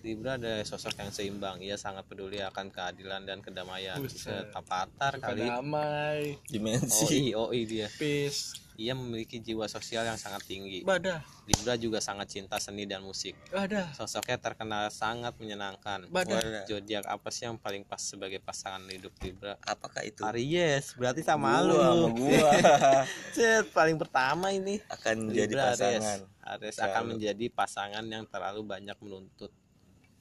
[0.02, 1.60] Libra adalah sosok yang seimbang.
[1.60, 4.00] Ia sangat peduli akan keadilan dan kedamaian.
[4.08, 5.46] Setapatar kali.
[5.46, 6.40] damai.
[6.48, 7.36] Dimensi.
[7.36, 7.88] OI OI dia.
[7.92, 8.70] Peace.
[8.80, 10.88] Ia memiliki jiwa sosial yang sangat tinggi.
[10.88, 11.20] Badah.
[11.44, 13.36] Libra juga sangat cinta seni dan musik.
[13.52, 13.92] Badah.
[13.92, 16.08] Sosoknya terkenal sangat menyenangkan.
[16.08, 16.64] Badah.
[16.64, 19.60] Zodiak apa sih yang paling pas sebagai pasangan hidup Libra?
[19.68, 20.24] Apakah itu?
[20.24, 20.96] Aries.
[20.96, 21.76] Berarti sama Gua lu.
[21.76, 22.52] sama gua.
[23.36, 24.80] Cet, paling pertama ini.
[24.88, 26.24] Akan Libra, pasangan.
[26.24, 29.52] Aries, Aries akan menjadi pasangan yang terlalu banyak menuntut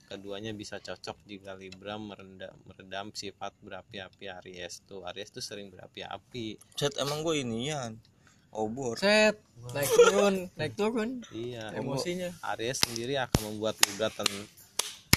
[0.08, 5.04] keduanya bisa cocok jika Libra meredam, meredam sifat berapi-api Aries tuh.
[5.04, 6.56] Aries tuh sering berapi-api.
[6.72, 8.00] Set emang gue inian
[8.48, 8.96] obor.
[8.96, 9.36] Set
[9.76, 11.10] naik turun naik turun.
[11.28, 11.76] Iya.
[11.76, 12.32] Emosinya.
[12.56, 14.48] Aries sendiri akan membuat Libra ten-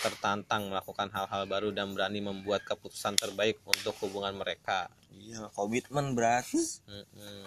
[0.02, 4.90] tertantang melakukan hal-hal baru dan berani membuat keputusan terbaik untuk hubungan mereka.
[5.14, 6.50] Iya komitmen berat
[6.90, 7.46] Mm-mm.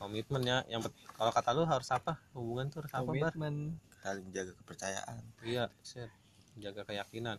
[0.00, 0.82] komitmen ya yang
[1.14, 2.18] kalau kata lu harus apa?
[2.34, 3.30] Hubungan tuh harus apa bar?
[3.30, 3.78] Komitmen.
[4.02, 5.22] Saling menjaga kepercayaan.
[5.46, 6.10] Iya set
[6.58, 7.38] jaga keyakinan.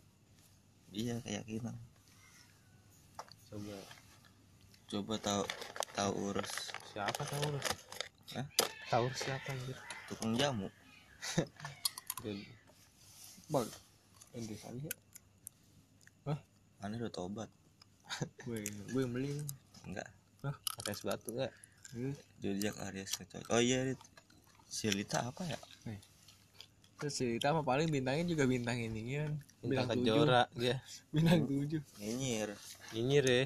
[0.95, 1.76] Iya keyakinan.
[3.51, 3.78] Coba.
[4.88, 5.43] Coba tahu
[5.91, 6.51] tahu urus.
[6.91, 7.68] Siapa Taurus
[8.36, 8.47] Hah?
[8.91, 9.76] Taurus siapa anjir?
[10.12, 10.68] Tukang jamu.
[12.24, 12.43] Jadi,
[13.47, 13.68] bang.
[14.36, 14.93] Ini kali ya
[16.82, 17.49] mana udah tobat.
[18.45, 19.38] Gue gue beli.
[19.86, 20.09] Enggak.
[20.41, 21.53] Pakai es batu gak
[21.91, 22.16] Iya.
[22.39, 23.12] zodiak Aries
[23.51, 23.99] oh iya Rit.
[24.64, 25.59] si Lita apa ya
[27.01, 29.31] terus cerita apa paling bintangnya juga bintang ini kan?
[29.65, 30.05] Bintang tujuh.
[30.05, 30.77] kejora dia.
[31.09, 31.81] Bintang tujuh.
[31.97, 32.53] Nyinyir.
[32.93, 33.43] Nyinyir ya?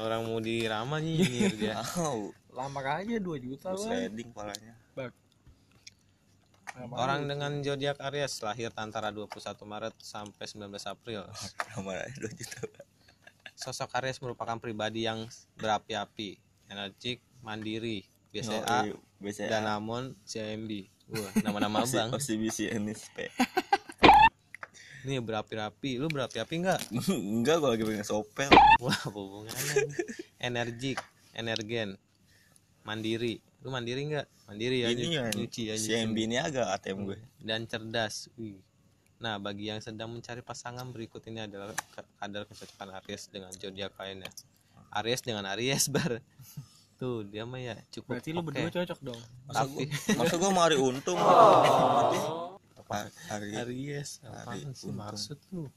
[0.00, 1.76] Orang mau dirama nyinyir dia.
[1.92, 4.72] Tahu lama aja 2 juta bang sliding palanya.
[6.72, 9.28] Lama orang dengan zodiak Aries lahir antara 21
[9.68, 11.28] Maret sampai 19 April.
[11.76, 12.64] Kamar aja dua juta.
[13.60, 15.28] Sosok Aries merupakan pribadi yang
[15.60, 16.40] berapi-api
[16.72, 23.32] energik mandiri BCA iya, BCA dan Amon CMB Wah, nama-nama abang OCBC NSP
[25.08, 26.80] Nih berapi-api, lu berapi-api enggak?
[27.08, 28.52] enggak gua lagi pengen sopel
[28.84, 29.88] Wah, hubungannya?
[30.36, 31.00] Energik,
[31.32, 31.96] energen,
[32.84, 33.40] mandiri.
[33.64, 34.26] Lu mandiri enggak?
[34.44, 35.88] Mandiri ya, ini ya nyuci ya, nyuci.
[35.96, 38.28] CMB ini agak ATM gue Dan cerdas.
[38.36, 38.60] Wih.
[39.18, 41.74] Nah, bagi yang sedang mencari pasangan berikut ini adalah
[42.22, 44.30] kadar kecocokan Aries dengan zodiak lainnya.
[45.02, 46.22] Aries dengan Aries bar.
[46.98, 49.20] Tuh, dia mah ya cukup berarti lu berdua cocok dong.
[49.46, 51.14] Masa Tapi gua masa gua mau hari untung.
[52.74, 53.06] Apa?
[53.30, 54.98] Hari Aries, apaan sih untung.
[54.98, 55.70] maksud lu?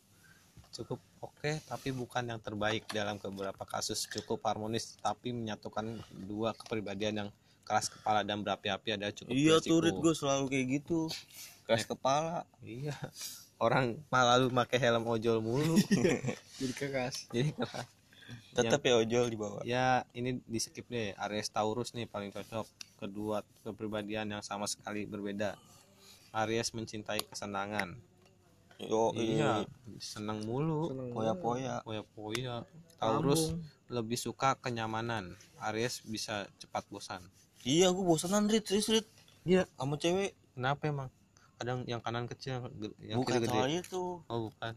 [0.74, 4.10] Cukup oke, tapi bukan yang terbaik dalam beberapa kasus.
[4.10, 7.30] Cukup harmonis, tapi menyatukan dua kepribadian yang
[7.62, 9.70] keras kepala dan berapi-api ada cukup iya beresiko.
[9.70, 11.00] tuh Rit gue selalu kayak gitu.
[11.70, 12.50] Keras kepala.
[12.66, 12.98] Iya,
[13.62, 15.78] orang malah lu pakai helm ojol mulu,
[16.58, 17.30] jadi keras.
[17.30, 18.01] Jadi keras.
[18.52, 22.68] Tetap ya ojol di bawah Ya ini di skip deh, Aries Taurus nih paling cocok.
[22.98, 25.56] Kedua kepribadian yang sama sekali berbeda.
[26.32, 27.96] Aries mencintai kesenangan.
[28.82, 29.68] yo Iya,
[30.02, 30.90] senang mulu.
[31.14, 32.66] poya poya Poya-poya.
[32.98, 33.54] Taurus
[33.88, 35.36] lebih suka kenyamanan.
[35.62, 37.22] Aries bisa cepat bosan.
[37.62, 39.08] iya gue bosanan Rit serius Rit
[39.46, 39.70] Iya.
[39.78, 41.10] sama cewek Kenapa emang?
[41.56, 43.86] Kadang yang kanan kecil, yang bukan kiri soal gede.
[43.86, 44.74] itu Oh bukan.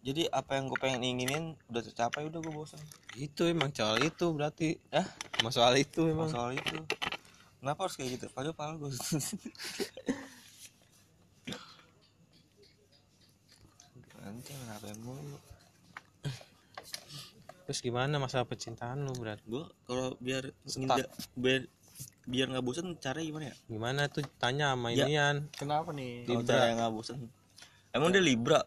[0.00, 2.80] Jadi apa yang gue pengen inginin udah tercapai udah gue bosan.
[3.14, 4.80] Itu emang soal itu berarti.
[4.90, 5.04] Ah,
[5.36, 6.26] emang soal itu Emang.
[6.26, 6.76] Soal itu.
[7.58, 8.26] Kenapa harus kayak gitu?
[8.30, 8.90] Padahal padahal gue
[14.20, 15.36] nanti kenapa mulu?
[17.64, 19.46] Terus gimana masalah percintaan lu berarti?
[19.46, 21.62] gue kalau biar nginda- biar
[22.26, 23.56] biar nggak bosan cara gimana ya?
[23.66, 24.22] Gimana tuh?
[24.36, 25.06] Tanya sama Ya.
[25.06, 25.48] inian?
[25.52, 26.24] kenapa nih?
[26.24, 27.18] Kalau cara yang nggak bosan
[27.90, 28.62] emang dia libra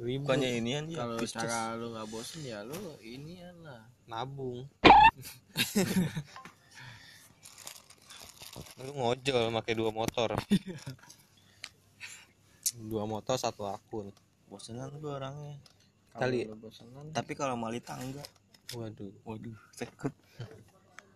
[0.00, 4.64] Ribu bukannya inian ya kalau cara lu nggak bosen ya lu ini lah nabung.
[8.80, 10.34] Lu ngojol pakai dua motor.
[12.90, 14.08] dua motor satu akun.
[14.50, 15.54] bosenan gua orangnya
[16.10, 18.26] Kali- lu bosenan tapi kalau malita enggak
[18.74, 19.14] Waduh.
[19.22, 20.10] waduh takut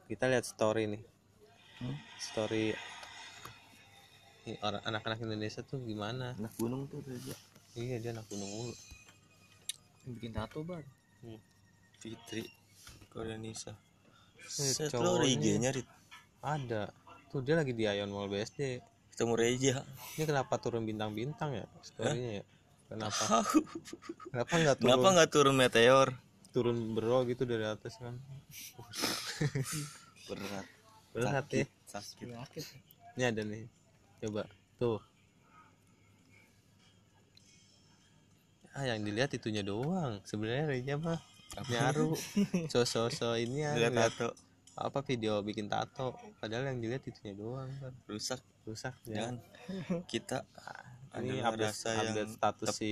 [0.07, 1.03] Kita lihat story nih.
[1.83, 1.99] Hmm?
[2.15, 2.79] Story
[4.61, 6.33] orang anak-anak Indonesia tuh gimana?
[6.35, 7.35] anak gunung tuh Reja
[7.75, 8.75] Iya dia anak gunung mulu.
[10.07, 10.85] bikin tato bar
[11.97, 12.45] Fitri
[13.09, 13.73] Koreanisa
[14.45, 15.89] Eh, Set lo IG-nya Rit
[16.39, 16.93] Ada.
[17.33, 18.79] Tuh dia lagi di Ion Mall BSD.
[19.11, 19.75] ketemu Reja
[20.15, 22.43] Ini kenapa turun bintang-bintang ya storynya ya?
[22.85, 23.43] Kenapa?
[24.29, 24.87] Kenapa nggak turun?
[24.87, 26.09] kenapa nggak turun meteor
[26.51, 28.15] turun bro gitu dari atas kan?
[30.29, 30.67] berat
[31.11, 31.65] Berat ya.
[31.87, 32.63] sakit penyakit
[33.15, 33.65] Ini ada nih.
[34.25, 34.49] Coba
[34.81, 34.97] tuh.
[38.73, 40.25] Ah yang dilihat itunya doang.
[40.25, 41.21] Sebenarnya Reja mah
[41.69, 42.17] nyaru.
[42.73, 43.77] So-so-so ini ya.
[43.93, 44.33] tato
[44.81, 46.17] apa video bikin tato.
[46.41, 47.93] Padahal yang dilihat itunya doang kan.
[48.09, 50.01] rusak Rusak jangan ya.
[50.09, 50.49] kita
[51.21, 52.91] Ini adalah update, rasa yang status si.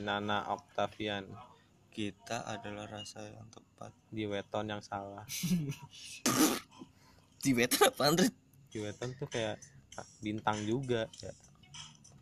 [0.00, 1.26] Nana Octavian
[1.90, 5.26] kita adalah rasa yang tepat di weton yang salah.
[7.44, 8.32] di beta apaan Rit?
[8.70, 9.58] Di weton tuh kayak
[10.18, 11.32] bintang juga ya.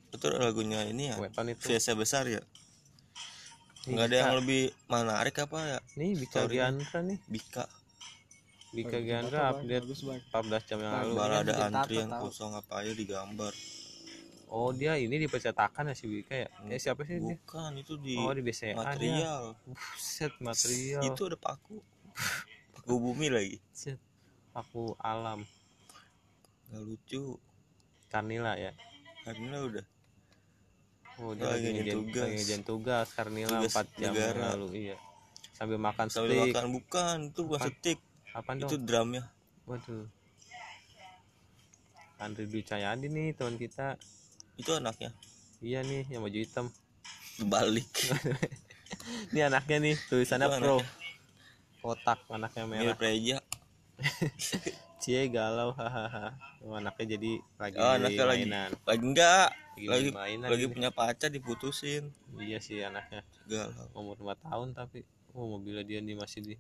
[0.09, 1.69] itu lagunya ini ya Weton itu.
[1.69, 2.41] biasa besar ya
[3.89, 6.61] nggak ada yang lebih menarik apa ya Nih Bika Story.
[6.61, 7.19] Giandra nih.
[7.25, 7.64] Bika
[8.69, 10.21] Bika Giandra update Bagus, Bang.
[10.29, 11.09] 14 jam yang lalu.
[11.09, 11.16] Bang.
[11.16, 13.55] malah ada antrian kosong apa aja digambar
[14.49, 16.49] Oh dia ini di percetakan ya si Bika ya?
[16.69, 17.37] Eh siapa sih dia?
[17.37, 21.03] bukan itu di Oh di BCA material Buset material.
[21.05, 21.77] itu ada paku
[22.73, 23.97] paku bumi lagi Buset.
[24.53, 25.45] Aku alam.
[26.69, 27.41] nggak lucu
[28.09, 28.72] Karnila ya.
[29.22, 29.84] karena udah
[31.18, 32.24] Oh dia Lagi ngejen tugas.
[32.24, 34.44] lagi tugas Karnila Tugas 4 jam negara.
[34.54, 34.96] lalu iya.
[35.52, 36.54] Sambil makan sambil steak.
[36.54, 37.98] makan bukan itu bukan steak
[38.30, 38.84] Apaan itu dong?
[38.84, 39.24] drumnya
[39.64, 40.06] Waduh.
[42.18, 43.94] Andri Dwi Cahyadi nih teman kita.
[44.54, 45.11] itu anaknya
[45.59, 46.66] Iya nih yang baju hitam.
[47.40, 47.86] balik
[49.30, 50.78] Ini anaknya nih tulisannya Itu pro.
[51.80, 52.82] Kotak anaknya merah.
[52.86, 53.38] mirip Reja
[54.99, 56.34] Cie galau hahaha.
[56.61, 58.70] Oh, anaknya jadi lagi oh anaknya lagi mainan.
[58.82, 60.72] lagi enggak Lagi lagi mainan lagi ini.
[60.74, 63.22] punya pacar diputusin Iya sih anaknya.
[63.46, 66.55] galau Umur 4 tahun tapi oh mobilnya dia nih masih di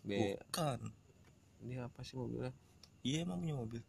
[0.00, 0.36] B.
[0.36, 0.78] bukan
[1.60, 2.52] Dia apa sih mobilnya?
[3.00, 3.80] iya emang punya mobil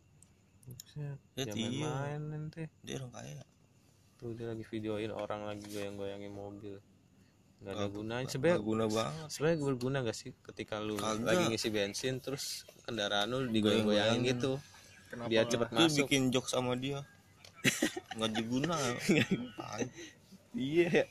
[0.64, 1.18] Buset.
[1.34, 1.90] Ya, Dia iya.
[1.90, 2.64] main nanti.
[2.82, 3.42] dia orang kaya
[4.16, 6.76] Tuh dia lagi videoin orang lagi goyang-goyangin mobil.
[7.60, 8.22] Gak ada Nggak- gunanya.
[8.22, 9.28] nggak Sebenarnya guna banget.
[9.30, 11.28] sebenarnya berguna gak sih ketika lu Kagak.
[11.28, 12.44] lagi ngisi bensin terus
[12.82, 14.32] kendaraan lu digoyang-goyangin Goyang-goyangin.
[14.32, 14.52] gitu?
[15.10, 15.98] Kenapa biar cepet itu masuk.
[16.06, 17.00] bikin jok sama dia.
[18.16, 18.76] Nggak diguna.
[20.52, 21.04] Iya.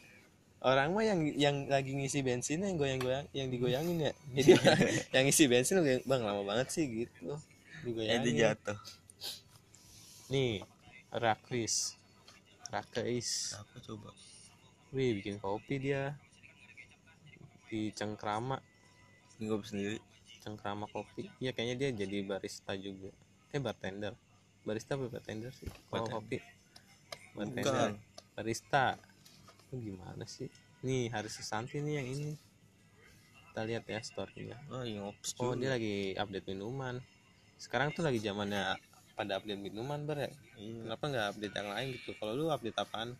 [0.59, 4.13] Orang mah yang yang lagi ngisi bensin yang goyang-goyang yang digoyangin ya.
[4.35, 4.51] Jadi
[5.13, 7.31] yang ngisi bensin lu bang lama banget sih gitu.
[7.31, 7.41] Eh
[7.85, 8.25] digoyangin.
[8.27, 8.79] dia jatuh.
[10.29, 10.65] Nih
[11.11, 11.95] rakris.
[12.69, 13.55] Rakris.
[13.55, 14.11] Apa coba?
[14.91, 16.17] Wih bikin kopi dia
[17.69, 18.57] di cengkrama.
[19.39, 19.99] Nggak sendiri?
[20.43, 21.29] Cengkrama kopi.
[21.39, 23.13] Iya kayaknya dia jadi barista juga.
[23.53, 24.17] Eh bartender.
[24.65, 25.69] Barista apa bartender sih?
[25.69, 26.13] Kalau Bartender.
[26.17, 26.39] kopi.
[27.37, 27.47] Bukan.
[27.55, 27.91] Bartender
[28.39, 28.95] barista.
[29.75, 30.47] Lu gimana sih?
[30.87, 32.33] Nih Haris Susanti nih yang ini.
[33.51, 34.57] Kita lihat ya storynya.
[34.71, 37.03] Oh ops oh dia lagi update minuman.
[37.59, 38.79] Sekarang tuh lagi zamannya
[39.19, 40.31] pada update minuman ber ya?
[40.55, 40.87] Iya.
[40.87, 42.11] kenapa nggak update yang lain gitu?
[42.23, 43.19] Kalau lu update apaan?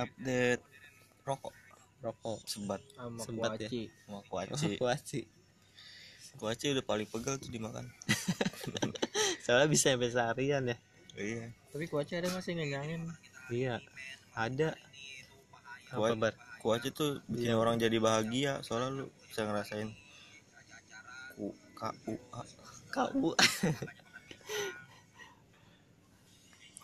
[0.00, 0.64] Update
[1.28, 1.52] rokok
[2.06, 2.38] rokok.
[2.46, 3.68] Sebat sama Sempat ya?
[3.68, 3.82] kuaci.
[3.90, 5.20] Sama oh, kuaci kuaci.
[6.36, 7.88] Kuaci udah paling pegel tuh dimakan.
[9.44, 10.76] Soalnya bisa sampai seharian ya.
[11.16, 11.50] Iya.
[11.72, 13.08] Tapi kuaci ada nggak sih ngenyangin
[13.50, 13.80] iya.
[14.36, 14.76] Ada.
[15.90, 16.18] Apa Kuat.
[16.18, 16.34] bar?
[16.60, 18.60] kuaci tuh bikin orang jadi bahagia.
[18.66, 19.90] Soalnya lu bisa ngerasain
[21.36, 22.40] ku k u a.
[22.90, 23.36] kau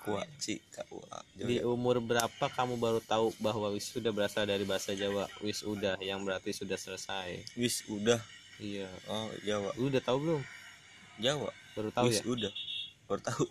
[0.03, 4.93] kuaci k u a Di umur berapa kamu baru tahu bahwa wisuda berasal dari bahasa
[4.93, 7.43] Jawa wisuda yang berarti sudah selesai?
[7.55, 8.19] wis udah
[8.59, 8.91] Iya.
[9.07, 10.43] oh Jawa Lu udah tahu belum?
[11.19, 12.27] Jawa Baru tahu wis ya?
[12.27, 12.53] udah
[13.07, 13.45] baru tahu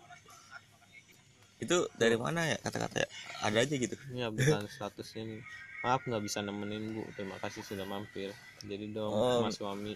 [1.61, 3.09] itu dari mana ya kata-kata ya?
[3.45, 5.41] ada aja gitu Ini updatean statusnya nih.
[5.81, 7.01] Maaf nggak bisa nemenin bu.
[7.13, 8.29] Terima kasih sudah mampir.
[8.61, 9.41] Jadi dong Oh.
[9.41, 9.93] mas suami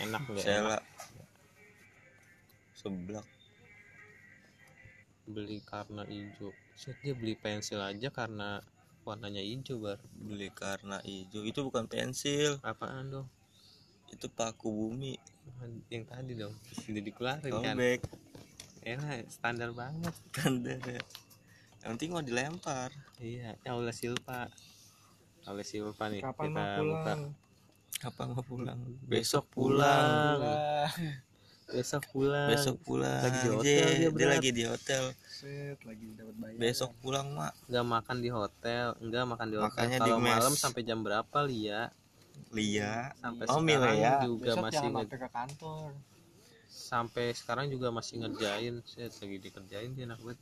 [0.00, 0.44] enak nggak?
[0.44, 0.44] enak?
[0.44, 0.76] Sela
[2.76, 3.24] seblak
[5.26, 6.54] Beli karena hijau.
[6.78, 8.62] Set dia beli pensil aja karena
[9.06, 9.98] warnanya hijau bar.
[10.14, 13.28] beli karena hijau itu bukan pensil Apaan dong?
[14.06, 15.18] itu paku bumi
[15.90, 16.54] Yang tadi dong.
[16.74, 17.74] Sudah dikeluarin kan?
[17.74, 18.00] callback
[18.86, 20.14] Enak standar banget.
[20.30, 20.98] kan dari
[21.86, 22.90] yang penting mau dilempar
[23.22, 24.50] iya ya oleh Silva
[25.46, 27.20] oleh Silva nih kapan kita mau buka pulang
[28.02, 30.38] kapan mau pulang Besok besok pulang
[31.68, 32.48] besok pulang.
[32.48, 33.20] Besok pulang.
[33.20, 35.04] Lagi di hotel Dia- dia, lagi di hotel.
[35.26, 36.56] Set lagi dapat bayar.
[36.56, 37.52] Besok pulang mak.
[37.66, 38.86] Nggak makan di hotel.
[38.98, 39.70] Enggak makan di hotel.
[39.72, 40.30] Makanya di kalau mes.
[40.32, 41.90] malam sampai jam berapa Lia?
[42.50, 43.10] Lia.
[43.16, 44.12] Sampai Oh, sekarang Milea.
[44.22, 45.88] juga besok masih nge- ke kantor.
[46.68, 48.74] Sampai sekarang juga masih ngerjain.
[48.84, 50.38] Set, lagi dikerjain dia enak banget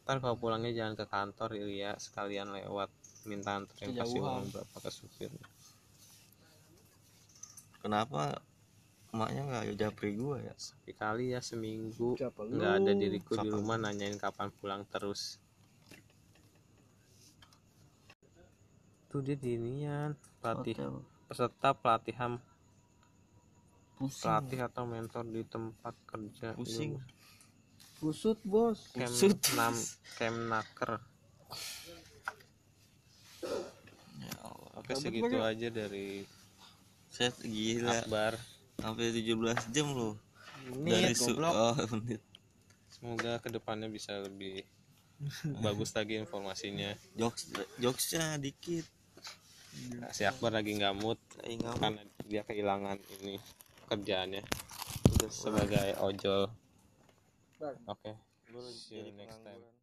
[0.00, 1.92] ntar kalau pulangnya jangan ke kantor Lia.
[1.96, 2.88] Sekalian lewat
[3.22, 5.28] minta anterin kasih uang berapa ke supir.
[7.78, 8.40] Kenapa
[9.08, 10.54] emaknya nggak japri gua ya?
[10.56, 12.14] Sekali kali ya seminggu.
[12.18, 13.56] Nggak ada diriku di Kapan?
[13.56, 15.40] rumah nanyain kapan pulang terus.
[19.08, 20.12] Tuh dia di inian
[20.44, 20.94] pelatih Hotel.
[21.24, 22.36] peserta pelatihan.
[23.96, 24.22] Pusing.
[24.28, 26.52] Pelatih atau mentor di tempat kerja.
[26.54, 27.00] Pusing.
[27.98, 28.92] Kusut bos.
[28.94, 29.40] Kem Pusut.
[29.56, 29.74] nam
[30.20, 31.00] Kemnaker.
[34.20, 34.72] Ya Allah.
[34.78, 36.28] Oke segitu aja dari
[37.08, 38.04] set gila.
[38.04, 38.36] Akbar
[38.78, 40.14] sampai 17 jam loh.
[40.68, 41.52] Menit, dari su goblok.
[41.54, 42.22] oh menit.
[42.88, 44.64] Semoga ke depannya bisa lebih
[45.60, 46.94] bagus lagi informasinya.
[47.14, 48.86] Jokes jokesnya dikit.
[49.98, 53.38] Nah, si Akbar lagi nggak mood karena dia kehilangan ini
[53.86, 54.42] kerjaannya
[55.30, 56.50] sebagai ojol.
[57.86, 58.28] Oke
[58.72, 59.77] see you next time